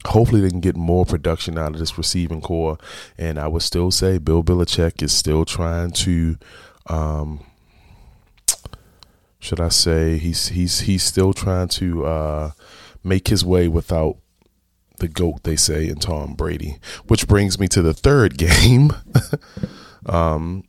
[0.08, 2.78] hopefully they can get more production out of this receiving corps.
[3.18, 6.38] And I would still say Bill Belichick is still trying to,
[6.88, 7.40] um,
[9.40, 12.52] should I say, he's he's he's still trying to uh,
[13.04, 14.18] make his way without
[15.00, 16.78] the goat they say in Tom Brady.
[17.08, 18.94] Which brings me to the third game.
[20.06, 20.64] um,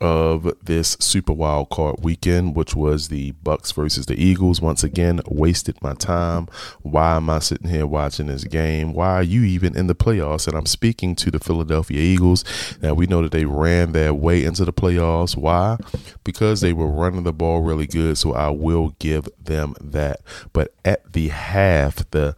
[0.00, 4.60] of this Super Wild Card weekend, which was the Bucs versus the Eagles.
[4.60, 6.48] Once again, wasted my time.
[6.82, 8.92] Why am I sitting here watching this game?
[8.92, 10.46] Why are you even in the playoffs?
[10.46, 12.44] And I'm speaking to the Philadelphia Eagles.
[12.82, 15.36] Now we know that they ran their way into the playoffs.
[15.36, 15.78] Why?
[16.24, 18.18] Because they were running the ball really good.
[18.18, 20.20] So I will give them that.
[20.52, 22.36] But at the half, the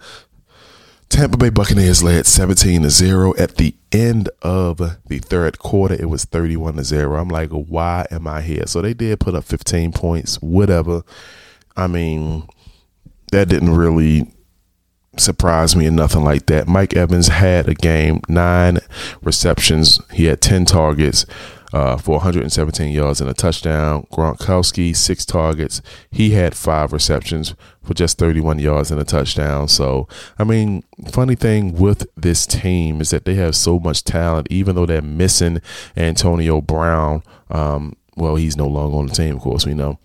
[1.09, 5.95] Tampa Bay Buccaneers led 17 to 0 at the end of the third quarter.
[5.95, 7.15] It was 31 to 0.
[7.17, 8.67] I'm like, why am I here?
[8.67, 11.03] So they did put up 15 points, whatever.
[11.77, 12.47] I mean,
[13.33, 14.33] that didn't really
[15.17, 16.69] surprise me or nothing like that.
[16.69, 18.79] Mike Evans had a game, nine
[19.23, 20.01] receptions.
[20.13, 21.25] He had 10 targets
[21.73, 24.07] uh, for 117 yards and a touchdown.
[24.13, 25.83] Gronkowski, six targets.
[26.11, 29.69] He had five receptions for just 31 yards and a touchdown.
[29.69, 34.49] So, I mean, funny thing with this team is that they have so much talent,
[34.51, 35.61] even though they're missing
[35.97, 37.23] Antonio Brown.
[37.51, 39.99] Um, well, he's no longer on the team, of course, we know.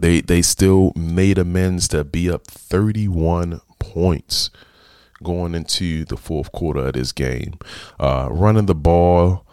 [0.00, 4.50] they they still made amends to be up 31 points
[5.22, 7.54] going into the fourth quarter of this game.
[7.98, 9.43] Uh, running the ball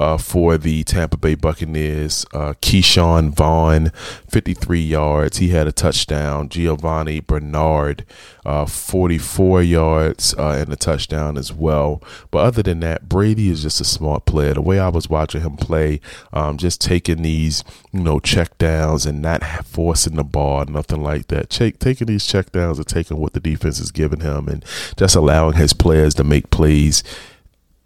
[0.00, 2.24] uh, for the Tampa Bay Buccaneers.
[2.32, 3.92] Uh, Ke'Shawn Vaughn,
[4.28, 5.36] 53 yards.
[5.36, 6.48] He had a touchdown.
[6.48, 8.06] Giovani Bernard,
[8.46, 12.02] uh, 44 yards uh, and a touchdown as well.
[12.30, 14.54] But other than that, Brady is just a smart player.
[14.54, 16.00] The way I was watching him play,
[16.32, 21.28] um, just taking these, you know, check downs and not forcing the ball, nothing like
[21.28, 21.50] that.
[21.50, 24.64] Taking these check downs and taking what the defense is giving him and
[24.96, 27.04] just allowing his players to make plays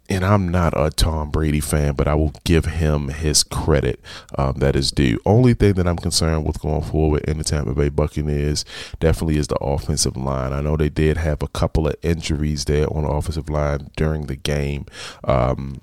[0.07, 3.99] and I'm not a Tom Brady fan, but I will give him his credit
[4.37, 5.19] um, that is due.
[5.25, 8.65] Only thing that I'm concerned with going forward in the Tampa Bay Buccaneers
[8.99, 10.53] definitely is the offensive line.
[10.53, 14.27] I know they did have a couple of injuries there on the offensive line during
[14.27, 14.85] the game.
[15.23, 15.81] Um,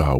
[0.00, 0.18] uh,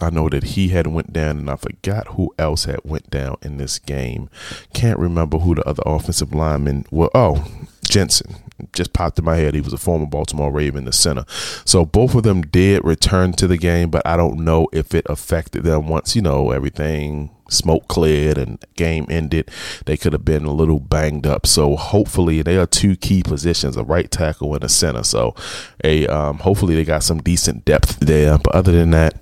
[0.00, 3.38] I know that he had went down, and I forgot who else had went down
[3.42, 4.30] in this game.
[4.72, 6.86] Can't remember who the other offensive lineman.
[6.92, 7.44] Well, oh,
[7.90, 8.36] Jensen
[8.72, 9.54] just popped in my head.
[9.54, 11.24] He was a former Baltimore Raven, the center.
[11.64, 15.06] So both of them did return to the game, but I don't know if it
[15.08, 19.50] affected them once, you know, everything smoke cleared and game ended.
[19.86, 21.46] They could have been a little banged up.
[21.46, 25.02] So hopefully they are two key positions, a right tackle and a center.
[25.02, 25.34] So
[25.82, 28.38] a um, hopefully they got some decent depth there.
[28.38, 29.14] But other than that,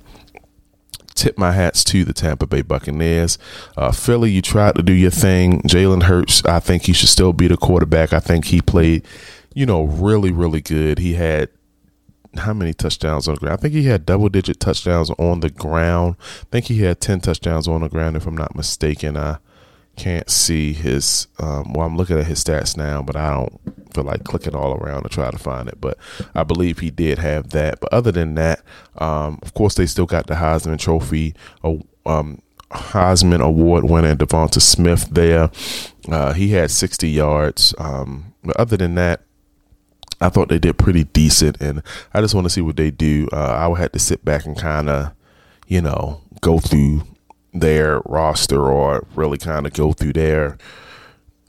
[1.18, 3.38] tip my hats to the Tampa Bay Buccaneers.
[3.76, 5.62] Uh, Philly, you tried to do your thing.
[5.62, 8.12] Jalen Hurts, I think he should still be the quarterback.
[8.12, 9.04] I think he played,
[9.54, 10.98] you know, really, really good.
[10.98, 11.50] He had
[12.36, 13.58] how many touchdowns on the ground?
[13.58, 16.16] I think he had double digit touchdowns on the ground.
[16.20, 19.16] I think he had 10 touchdowns on the ground, if I'm not mistaken.
[19.16, 19.38] I
[19.98, 24.04] can't see his, um, well, I'm looking at his stats now, but I don't feel
[24.04, 25.80] like clicking all around to try to find it.
[25.80, 25.98] But
[26.34, 27.80] I believe he did have that.
[27.80, 28.62] But other than that,
[28.98, 31.34] um, of course, they still got the Heisman Trophy.
[32.06, 35.50] Um, Heisman Award winner Devonta Smith there.
[36.10, 37.74] Uh, he had 60 yards.
[37.78, 39.22] Um, but other than that,
[40.20, 41.82] I thought they did pretty decent, and
[42.12, 43.28] I just want to see what they do.
[43.32, 45.12] Uh, I have to sit back and kind of,
[45.68, 47.02] you know, go through
[47.60, 50.58] their roster or really kind of go through their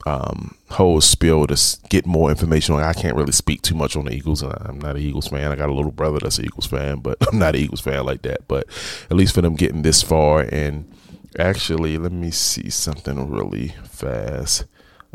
[0.06, 2.84] um, whole spiel to get more information on.
[2.84, 4.41] I can't really speak too much on the Eagles.
[4.41, 5.52] And I'm not an Eagles fan.
[5.52, 8.06] I got a little brother that's an Eagles fan, but I'm not an Eagles fan
[8.06, 8.48] like that.
[8.48, 8.67] But
[9.10, 10.91] at least for them getting this far, and
[11.38, 14.65] actually, let me see something really fast.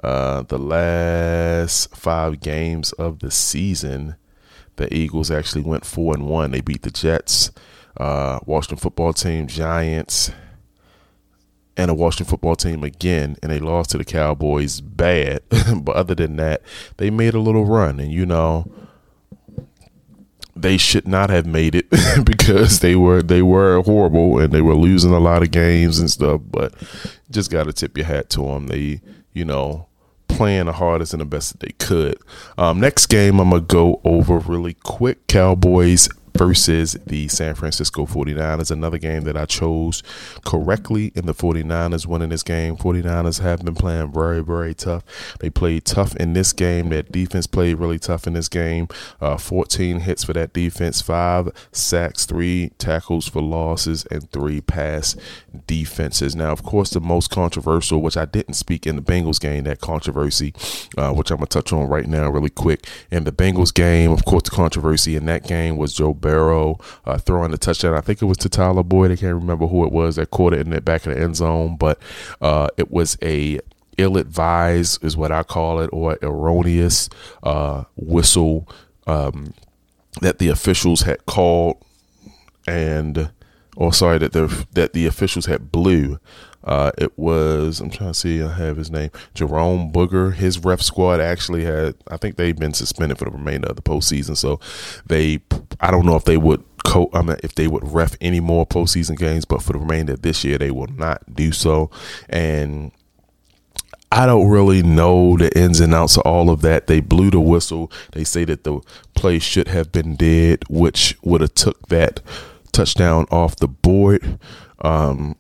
[0.03, 4.17] Uh, the last five games of the season,
[4.77, 6.51] the Eagles actually went four and one.
[6.51, 7.51] They beat the Jets,
[7.97, 10.31] uh, Washington football team, Giants,
[11.77, 15.43] and a Washington football team again, and they lost to the Cowboys bad.
[15.77, 16.63] but other than that,
[16.97, 18.71] they made a little run, and you know
[20.57, 21.87] they should not have made it
[22.25, 26.11] because they were they were horrible and they were losing a lot of games and
[26.11, 26.41] stuff.
[26.45, 26.75] But
[27.31, 28.69] just got to tip your hat to them.
[28.69, 29.01] They
[29.33, 29.89] you know
[30.29, 32.19] playing the hardest and the best that they could.
[32.59, 35.27] Um, next game I'm gonna go over really quick.
[35.27, 38.71] Cowboys versus the San Francisco 49ers.
[38.71, 40.03] Another game that I chose
[40.45, 42.77] correctly in the 49ers winning this game.
[42.77, 45.05] 49ers have been playing very, very tough.
[45.41, 46.91] They played tough in this game.
[46.91, 48.89] That defense played really tough in this game.
[49.21, 55.17] Uh, 14 hits for that defense, five sacks, three tackles for losses, and three pass
[55.69, 56.35] defenses.
[56.35, 59.81] Now, of course, the most controversial, which I didn't speak in the Bengals game, that
[59.81, 60.53] controversy,
[60.99, 62.87] uh, which I'm going to touch on right now really quick.
[63.11, 67.19] In the Bengals game, of course, the controversy in that game was Joe Burrow uh,
[67.19, 67.95] throwing the touchdown.
[67.95, 69.11] I think it was to Tyler Boyd.
[69.13, 71.37] I can't remember who it was that caught it in the back of the end
[71.37, 71.99] zone, but
[72.41, 73.61] uh, it was a
[73.99, 77.11] ill-advised, is what I call it, or erroneous
[77.43, 78.67] uh, whistle
[79.07, 79.53] um,
[80.23, 81.77] that the officials had called,
[82.67, 83.31] and
[83.77, 86.19] or sorry that the that the officials had blew.
[86.65, 90.31] Uh, it was I'm trying to see I have his name Jerome Boger.
[90.31, 93.83] His ref squad actually had I think they've been suspended for the remainder of the
[93.83, 94.37] postseason.
[94.37, 94.59] So
[95.07, 95.41] they
[95.81, 98.67] I don't know if they would co- I mean if they would ref any more
[98.67, 101.91] postseason games, but for the remainder of this year they will not do so.
[102.31, 102.93] And
[104.11, 106.87] I don't really know the ins and outs of all of that.
[106.87, 107.91] They blew the whistle.
[108.13, 108.81] They say that the
[109.15, 112.21] play should have been dead, which would have took that
[112.71, 114.39] touchdown off the board.
[114.83, 115.37] Um,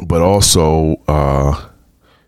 [0.00, 1.68] but also uh,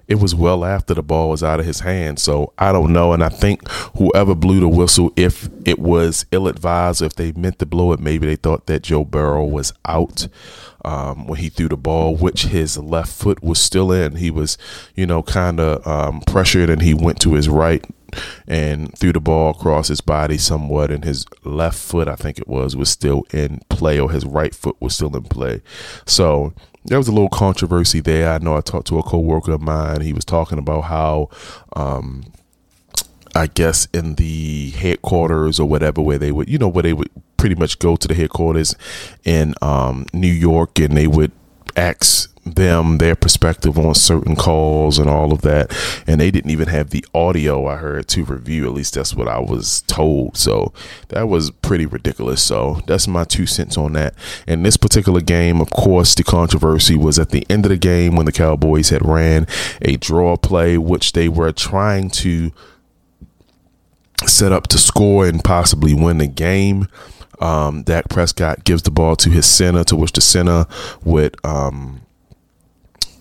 [0.08, 2.18] it was well after the ball was out of his hand.
[2.18, 3.12] So I don't know.
[3.12, 7.58] And I think whoever blew the whistle, if it was ill advised, if they meant
[7.58, 10.26] to blow it, maybe they thought that Joe Burrow was out
[10.84, 14.16] um, when he threw the ball, which his left foot was still in.
[14.16, 14.56] He was,
[14.94, 17.84] you know, kind of um, pressured and he went to his right
[18.46, 22.48] and threw the ball across his body somewhat, and his left foot, I think it
[22.48, 25.60] was, was still in play, or his right foot was still in play.
[26.06, 26.54] So
[26.88, 28.32] there was a little controversy there.
[28.32, 30.00] I know I talked to a coworker of mine.
[30.00, 31.28] He was talking about how,
[31.76, 32.24] um,
[33.34, 37.10] I guess in the headquarters or whatever, where they would, you know, where they would
[37.36, 38.74] pretty much go to the headquarters
[39.24, 41.32] in um, New York, and they would
[41.76, 45.74] ask them their perspective on certain calls and all of that
[46.06, 48.66] and they didn't even have the audio i heard to review.
[48.66, 50.36] At least that's what i was told.
[50.36, 50.72] So
[51.08, 52.42] that was pretty ridiculous.
[52.42, 54.14] So that's my two cents on that.
[54.46, 58.16] In this particular game of course the controversy was at the end of the game
[58.16, 59.46] when the cowboys had ran
[59.82, 62.52] a draw play which they were trying to
[64.26, 66.88] set up to score and possibly win the game
[67.40, 70.66] um, Dak Prescott gives the ball to his center, to which the center
[71.04, 72.00] would um,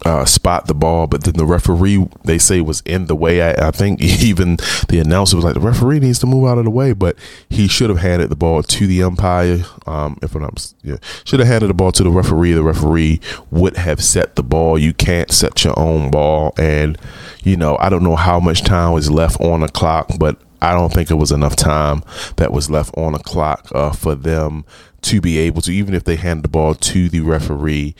[0.06, 3.42] uh, spot the ball, but then the referee they say was in the way.
[3.42, 4.58] I, I, think even
[4.88, 7.18] the announcer was like, the referee needs to move out of the way, but
[7.50, 9.64] he should have handed the ball to the umpire.
[9.86, 10.48] Um, if I'm
[10.84, 12.54] yeah, should have handed the ball to the referee.
[12.54, 13.20] The referee
[13.52, 14.78] would have set the ball.
[14.78, 16.98] You can't set your own ball, and
[17.44, 20.74] you know I don't know how much time is left on the clock, but I
[20.74, 22.04] don't think it was enough time
[22.38, 24.66] that was left on the clock uh, for them
[25.04, 27.96] to be able to, even if they handed the ball to the referee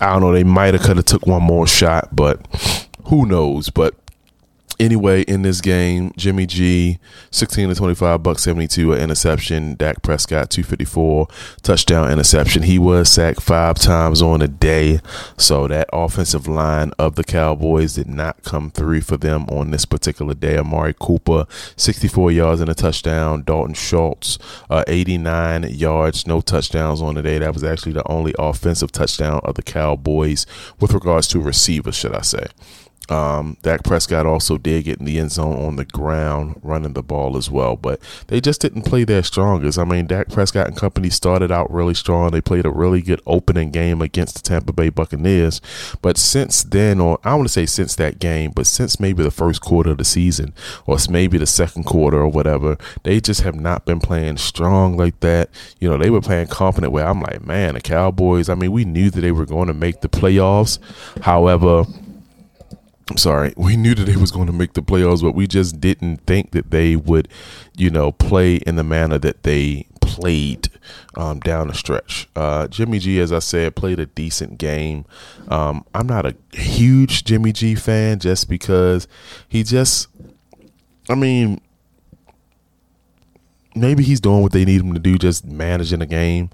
[0.00, 0.32] I don't know.
[0.32, 2.46] They might have could have took one more shot, but
[3.06, 3.70] who knows?
[3.70, 3.94] But
[4.80, 6.98] anyway, in this game, Jimmy G,
[7.30, 9.74] 16 to 25, buck 72, an interception.
[9.74, 11.28] Dak Prescott, 254,
[11.62, 12.62] touchdown interception.
[12.62, 15.00] He was sacked five times on a day.
[15.36, 19.84] So that offensive line of the Cowboys did not come through for them on this
[19.84, 20.58] particular day.
[20.58, 23.42] Amari Cooper, 64 yards and a touchdown.
[23.42, 24.38] Dalton Schultz,
[24.70, 27.38] uh, 89 yards, no touchdowns on the day.
[27.38, 30.46] That was actually the only offensive touchdown of the Cowboys
[30.80, 32.46] with regards to receivers, should I say.
[33.08, 37.02] Um, Dak Prescott also did get in the end zone on the ground, running the
[37.02, 39.78] ball as well, but they just didn't play their strongest.
[39.78, 42.30] I mean, Dak Prescott and company started out really strong.
[42.30, 45.60] They played a really good opening game against the Tampa Bay Buccaneers,
[46.02, 49.30] but since then, or I want to say since that game, but since maybe the
[49.30, 50.52] first quarter of the season,
[50.86, 55.20] or maybe the second quarter or whatever, they just have not been playing strong like
[55.20, 55.50] that.
[55.80, 56.92] You know, they were playing confident.
[56.92, 58.48] Where I'm like, man, the Cowboys.
[58.48, 60.78] I mean, we knew that they were going to make the playoffs.
[61.22, 61.84] However
[63.16, 66.18] sorry, we knew that they was going to make the playoffs, but we just didn't
[66.26, 67.28] think that they would,
[67.76, 70.68] you know, play in the manner that they played
[71.16, 72.28] um, down the stretch.
[72.34, 75.04] Uh, Jimmy G, as I said, played a decent game.
[75.48, 79.06] Um, I'm not a huge Jimmy G fan just because
[79.48, 80.08] he just,
[81.08, 81.60] I mean,
[83.74, 86.50] maybe he's doing what they need him to do, just managing the game,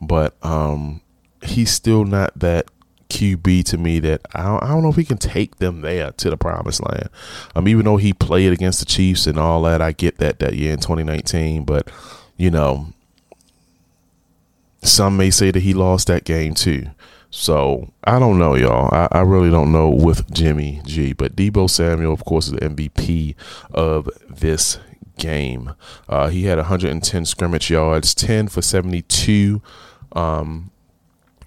[0.00, 1.00] but um,
[1.42, 2.66] he's still not that
[3.08, 6.12] QB to me that I don't, I don't, know if he can take them there
[6.12, 7.08] to the promised land.
[7.54, 10.54] Um, even though he played against the Chiefs and all that, I get that that
[10.54, 11.90] year in 2019, but
[12.36, 12.88] you know,
[14.82, 16.86] some may say that he lost that game too.
[17.30, 18.92] So I don't know, y'all.
[18.92, 21.12] I, I really don't know with Jimmy G.
[21.12, 23.34] But Deebo Samuel, of course, is the MVP
[23.72, 24.78] of this
[25.18, 25.74] game.
[26.08, 29.60] Uh, he had 110 scrimmage yards, 10 for 72
[30.12, 30.70] um,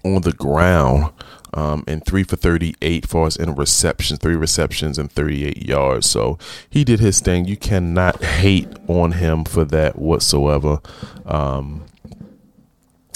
[0.04, 1.12] on the ground
[1.54, 6.08] um, and three for 38 for us in receptions, three receptions and 38 yards.
[6.08, 6.38] So
[6.68, 7.46] he did his thing.
[7.46, 10.80] You cannot hate on him for that whatsoever.
[11.26, 11.84] Um,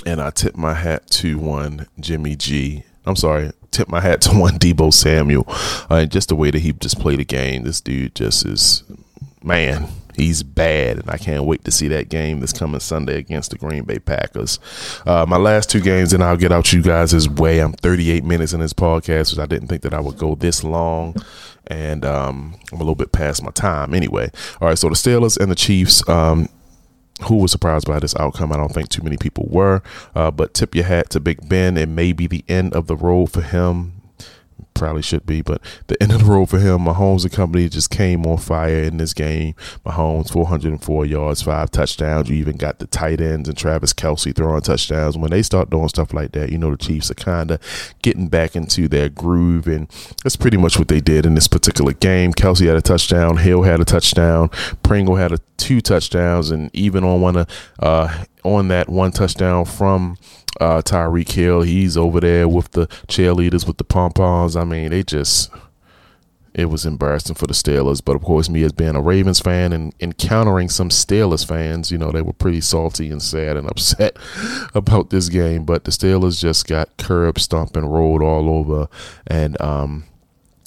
[0.05, 2.85] and I tip my hat to one Jimmy G.
[3.05, 5.45] I'm sorry, tip my hat to one Deebo Samuel.
[5.91, 7.63] Uh, just the way that he just played the game.
[7.65, 8.85] This dude just is,
[9.43, 13.51] man, he's bad, and I can't wait to see that game this coming Sunday against
[13.51, 14.59] the Green Bay Packers.
[15.07, 17.61] Uh, my last two games, and I'll get out you guys' way.
[17.61, 20.65] I'm 38 minutes in this podcast, which I didn't think that I would go this
[20.65, 21.15] long,
[21.67, 24.31] and um, I'm a little bit past my time anyway.
[24.61, 26.07] All right, so the Steelers and the Chiefs.
[26.09, 26.49] Um,
[27.29, 28.53] who was surprised by this outcome?
[28.53, 29.83] I don't think too many people were.
[30.15, 31.79] Uh, but tip your hat to Big Ben.
[31.79, 33.96] It may be the end of the road for him
[34.77, 37.91] probably should be, but the end of the road for him, Mahomes and company just
[37.91, 39.55] came on fire in this game.
[39.85, 42.29] Mahomes, 404 yards, five touchdowns.
[42.29, 45.17] You even got the tight ends and Travis Kelce throwing touchdowns.
[45.17, 47.61] When they start doing stuff like that, you know, the Chiefs are kind of
[48.03, 49.89] getting back into their groove, and
[50.23, 52.33] that's pretty much what they did in this particular game.
[52.33, 54.51] Kelce had a touchdown, Hill had a touchdown,
[54.83, 57.49] Pringle had a, two touchdowns, and even on one of,
[57.81, 60.17] uh, on that one touchdown from
[60.61, 61.63] uh, Tyreek Hill.
[61.63, 64.57] He's over there with the cheerleaders with the pom poms.
[64.57, 65.51] I mean, they just
[66.55, 68.03] it was embarrassing for the Steelers.
[68.03, 71.99] But of course, me as being a Ravens fan and encountering some Steelers fans, you
[71.99, 74.17] know, they were pretty salty and sad and upset
[74.75, 75.65] about this game.
[75.65, 78.89] But the Steelers just got curb stomped and rolled all over,
[79.27, 80.05] and um,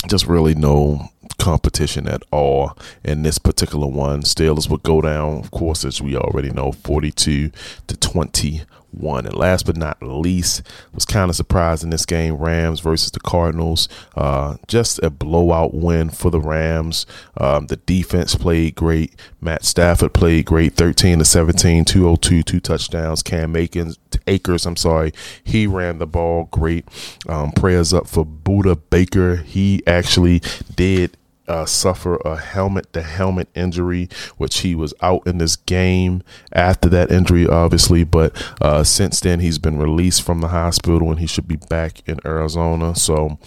[0.07, 4.23] just really no competition at all in this particular one.
[4.23, 7.51] Steelers would go down, of course, as we already know, 42
[7.87, 8.61] to 20
[8.91, 9.25] one.
[9.25, 10.61] And last but not least,
[10.93, 13.89] was kind of surprised in this game Rams versus the Cardinals.
[14.15, 17.05] Uh, just a blowout win for the Rams.
[17.37, 19.15] Um, the defense played great.
[19.41, 23.23] Matt Stafford played great 13 to 17, 202, two touchdowns.
[23.23, 25.13] Cam Akins, Akers, I'm sorry,
[25.43, 26.85] he ran the ball great.
[27.27, 29.37] Um, prayers up for Budda Baker.
[29.37, 30.41] He actually
[30.75, 31.17] did
[31.49, 36.21] uh, suffer a helmet to helmet injury, which he was out in this game
[36.53, 38.03] after that injury, obviously.
[38.03, 42.07] But uh, since then, he's been released from the hospital and he should be back
[42.07, 42.95] in Arizona.
[42.95, 43.39] So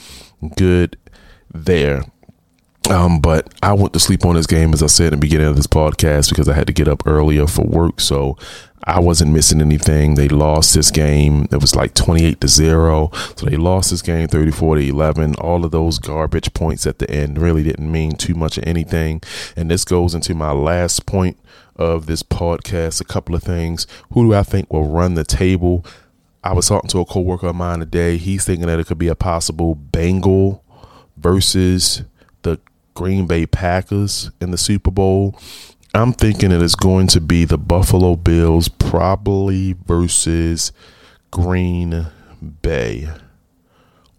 [0.57, 0.99] good
[1.53, 2.05] there.
[2.91, 5.47] Um, but I went to sleep on this game, as I said in the beginning
[5.47, 8.01] of this podcast, because I had to get up earlier for work.
[8.01, 8.37] So
[8.85, 10.17] I wasn't missing anything.
[10.17, 11.47] They lost this game.
[11.53, 13.11] It was like 28 to 0.
[13.37, 15.37] So they lost this game 34 to 11.
[15.37, 19.23] All of those garbage points at the end really didn't mean too much of anything.
[19.57, 21.39] And this goes into my last point
[21.77, 23.01] of this podcast.
[23.01, 23.87] A couple of things.
[24.13, 25.87] Who do I think will run the table?
[26.43, 28.17] I was talking to a coworker of mine today.
[28.17, 30.65] He's thinking that it could be a possible Bengal
[31.17, 32.03] versus
[32.43, 32.59] the
[32.95, 35.39] Green Bay Packers in the Super Bowl.
[35.95, 40.73] I'm thinking it is going to be the Buffalo Bills, probably versus
[41.31, 42.07] Green
[42.63, 43.09] Bay,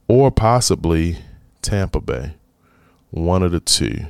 [0.07, 1.17] or possibly
[1.63, 2.35] Tampa Bay.
[3.09, 4.05] One of the two.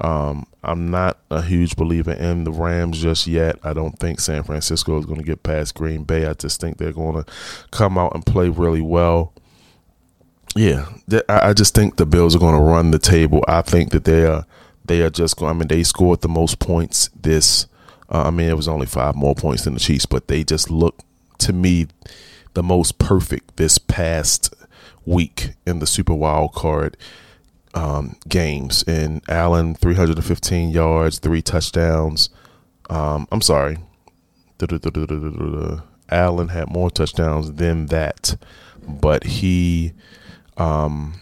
[0.00, 3.58] Um, I'm not a huge believer in the Rams just yet.
[3.64, 6.26] I don't think San Francisco is going to get past Green Bay.
[6.26, 7.30] I just think they're going to
[7.72, 9.32] come out and play really well.
[10.54, 10.86] Yeah,
[11.28, 13.44] I just think the Bills are going to run the table.
[13.48, 14.46] I think that they are
[14.88, 15.50] they are just going.
[15.50, 17.66] I mean, they scored the most points this.
[18.10, 20.70] Uh, I mean, it was only five more points than the Chiefs, but they just
[20.70, 20.98] look
[21.38, 21.86] to me
[22.54, 24.54] the most perfect this past
[25.04, 26.96] week in the Super Wild Card
[27.74, 28.82] um, games.
[28.86, 32.30] And Allen, 315 yards, three touchdowns.
[32.90, 33.78] Um, I'm sorry.
[36.10, 38.36] Allen had more touchdowns than that,
[38.86, 39.92] but he
[40.56, 41.20] um,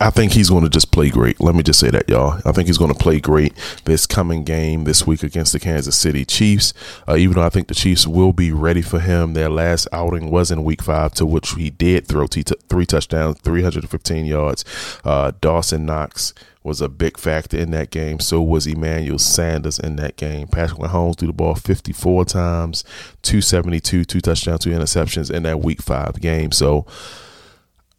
[0.00, 1.40] I think he's going to just play great.
[1.40, 2.40] Let me just say that, y'all.
[2.44, 5.96] I think he's going to play great this coming game this week against the Kansas
[5.96, 6.74] City Chiefs.
[7.08, 9.34] Uh, even though I think the Chiefs will be ready for him.
[9.34, 13.38] Their last outing was in Week Five, to which he did throw t- three touchdowns,
[13.40, 14.64] 315 yards.
[15.04, 16.34] Uh, Dawson Knox
[16.64, 18.18] was a big factor in that game.
[18.18, 20.48] So was Emmanuel Sanders in that game.
[20.48, 22.84] Patrick Mahomes threw the ball 54 times,
[23.22, 26.50] 272, two touchdowns, two interceptions in that Week Five game.
[26.50, 26.86] So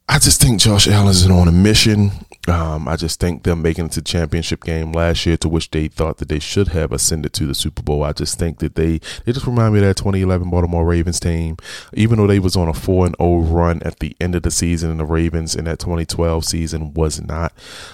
[0.07, 2.11] I just think Josh Allen is on a mission.
[2.47, 5.87] Um, I just think them making it to championship game last year, to which they
[5.87, 8.03] thought that they should have ascended to the Super Bowl.
[8.03, 11.57] I just think that they they just remind me of that 2011 Baltimore Ravens team.
[11.93, 14.51] Even though they was on a four and zero run at the end of the
[14.51, 17.51] season, and the Ravens in that 2012 season was not.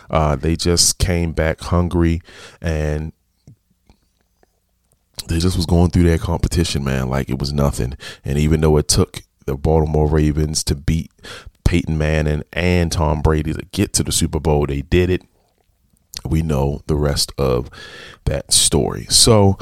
[0.09, 2.22] Uh, they just came back hungry
[2.62, 3.14] and
[5.28, 7.97] they just was going through that competition, man, like it was nothing.
[8.26, 11.12] And even though it took the Baltimore Ravens to beat
[11.72, 14.66] Peyton Manning and Tom Brady to get to the Super Bowl.
[14.66, 15.22] They did it.
[16.26, 17.70] We know the rest of
[18.26, 19.06] that story.
[19.10, 19.58] So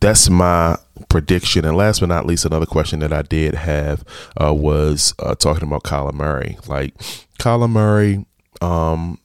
[0.00, 0.76] that's my
[1.08, 1.64] prediction.
[1.64, 4.02] And last but not least, another question that I did have
[4.36, 6.58] uh, was uh, talking about Kyler Murray.
[6.66, 6.98] Like
[7.38, 8.26] Kyler Murray,
[8.60, 9.20] um,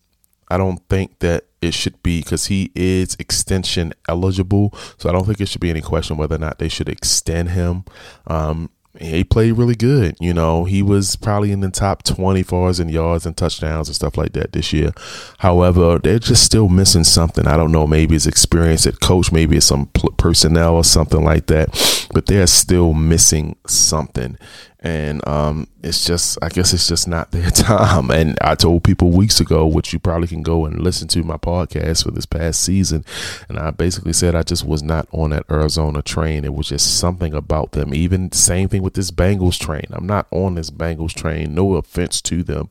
[0.48, 4.78] I don't think that it should be because he is extension eligible.
[5.00, 7.50] So I don't think it should be any question whether or not they should extend
[7.50, 7.86] him.
[8.28, 8.70] Um,
[9.00, 10.16] he played really good.
[10.20, 13.95] You know, he was probably in the top 20 fars in yards and touchdowns and
[13.95, 14.91] stuff like that this year.
[15.39, 17.48] However, they're just still missing something.
[17.48, 17.88] I don't know.
[17.88, 19.88] Maybe it's experience at coach, maybe it's some
[20.18, 24.38] personnel or something like that, but they're still missing something
[24.80, 28.11] and um, it's just I guess it's just not their time.
[28.11, 31.38] And I told people weeks ago, which you probably can go and listen to my
[31.38, 33.03] podcast for this past season,
[33.49, 36.45] and I basically said I just was not on that Arizona train.
[36.45, 37.93] It was just something about them.
[37.93, 39.86] Even same thing with this Bengals train.
[39.91, 41.55] I'm not on this Bengals train.
[41.55, 42.69] No offense to them,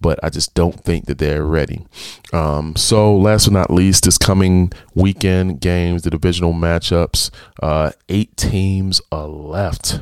[0.00, 1.84] but I just don't think that they're ready.
[2.32, 7.30] Um, so last but not least, this coming weekend games, the divisional matchups,
[7.62, 10.00] uh, eight teams are left.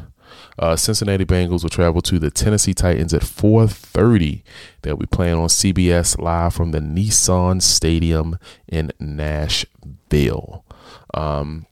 [0.61, 4.43] Uh, Cincinnati Bengals will travel to the Tennessee Titans at 4:30.
[4.83, 8.39] They'll be playing on CBS live from the Nissan Stadium
[8.69, 10.65] in Nashville.
[11.15, 11.65] Um,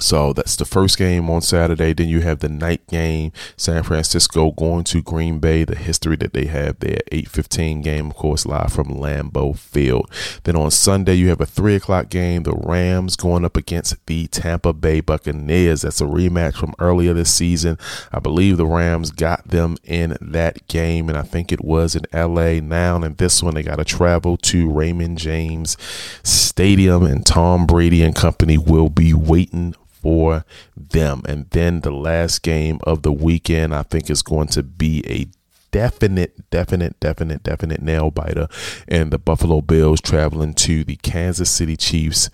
[0.00, 1.92] so that's the first game on Saturday.
[1.92, 6.32] Then you have the night game, San Francisco going to Green Bay, the history that
[6.32, 6.98] they have there.
[7.12, 10.10] 8:15 game, of course, live from Lambeau Field.
[10.44, 14.26] Then on Sunday you have a three o'clock game, the Rams going up against the
[14.28, 15.82] Tampa Bay Buccaneers.
[15.82, 17.78] That's a rematch from earlier this season.
[18.12, 22.04] I believe the Rams got them in that game, and I think it was in
[22.12, 22.60] LA.
[22.60, 25.76] Now in this one, they got to travel to Raymond James
[26.22, 29.74] Stadium, and Tom Brady and company will be waiting
[30.04, 30.44] for
[30.76, 31.22] them.
[31.26, 35.26] And then the last game of the weekend, I think, is going to be a
[35.70, 38.46] definite, definite, definite, definite nail biter.
[38.86, 42.28] And the Buffalo Bills traveling to the Kansas City Chiefs.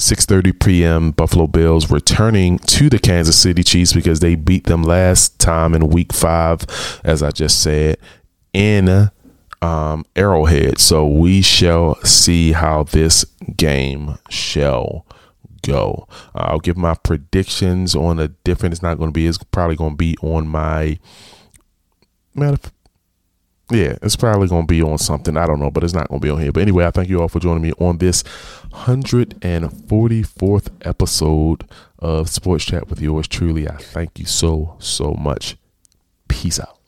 [0.00, 1.10] 6:30 p.m.
[1.12, 5.90] Buffalo Bills returning to the Kansas City Chiefs because they beat them last time in
[5.90, 6.66] Week Five,
[7.04, 7.98] as I just said,
[8.52, 9.10] in
[9.62, 10.80] um, Arrowhead.
[10.80, 13.24] So we shall see how this
[13.56, 15.06] game shall
[15.62, 16.06] go.
[16.34, 18.72] I'll give my predictions on a different.
[18.72, 19.26] It's not going to be.
[19.26, 20.98] It's probably going to be on my.
[22.34, 22.72] Matter of,
[23.70, 25.36] yeah, it's probably going to be on something.
[25.36, 26.52] I don't know, but it's not going to be on here.
[26.52, 28.22] But anyway, I thank you all for joining me on this
[28.72, 33.68] 144th episode of Sports Chat with yours truly.
[33.68, 35.56] I thank you so, so much.
[36.28, 36.81] Peace out.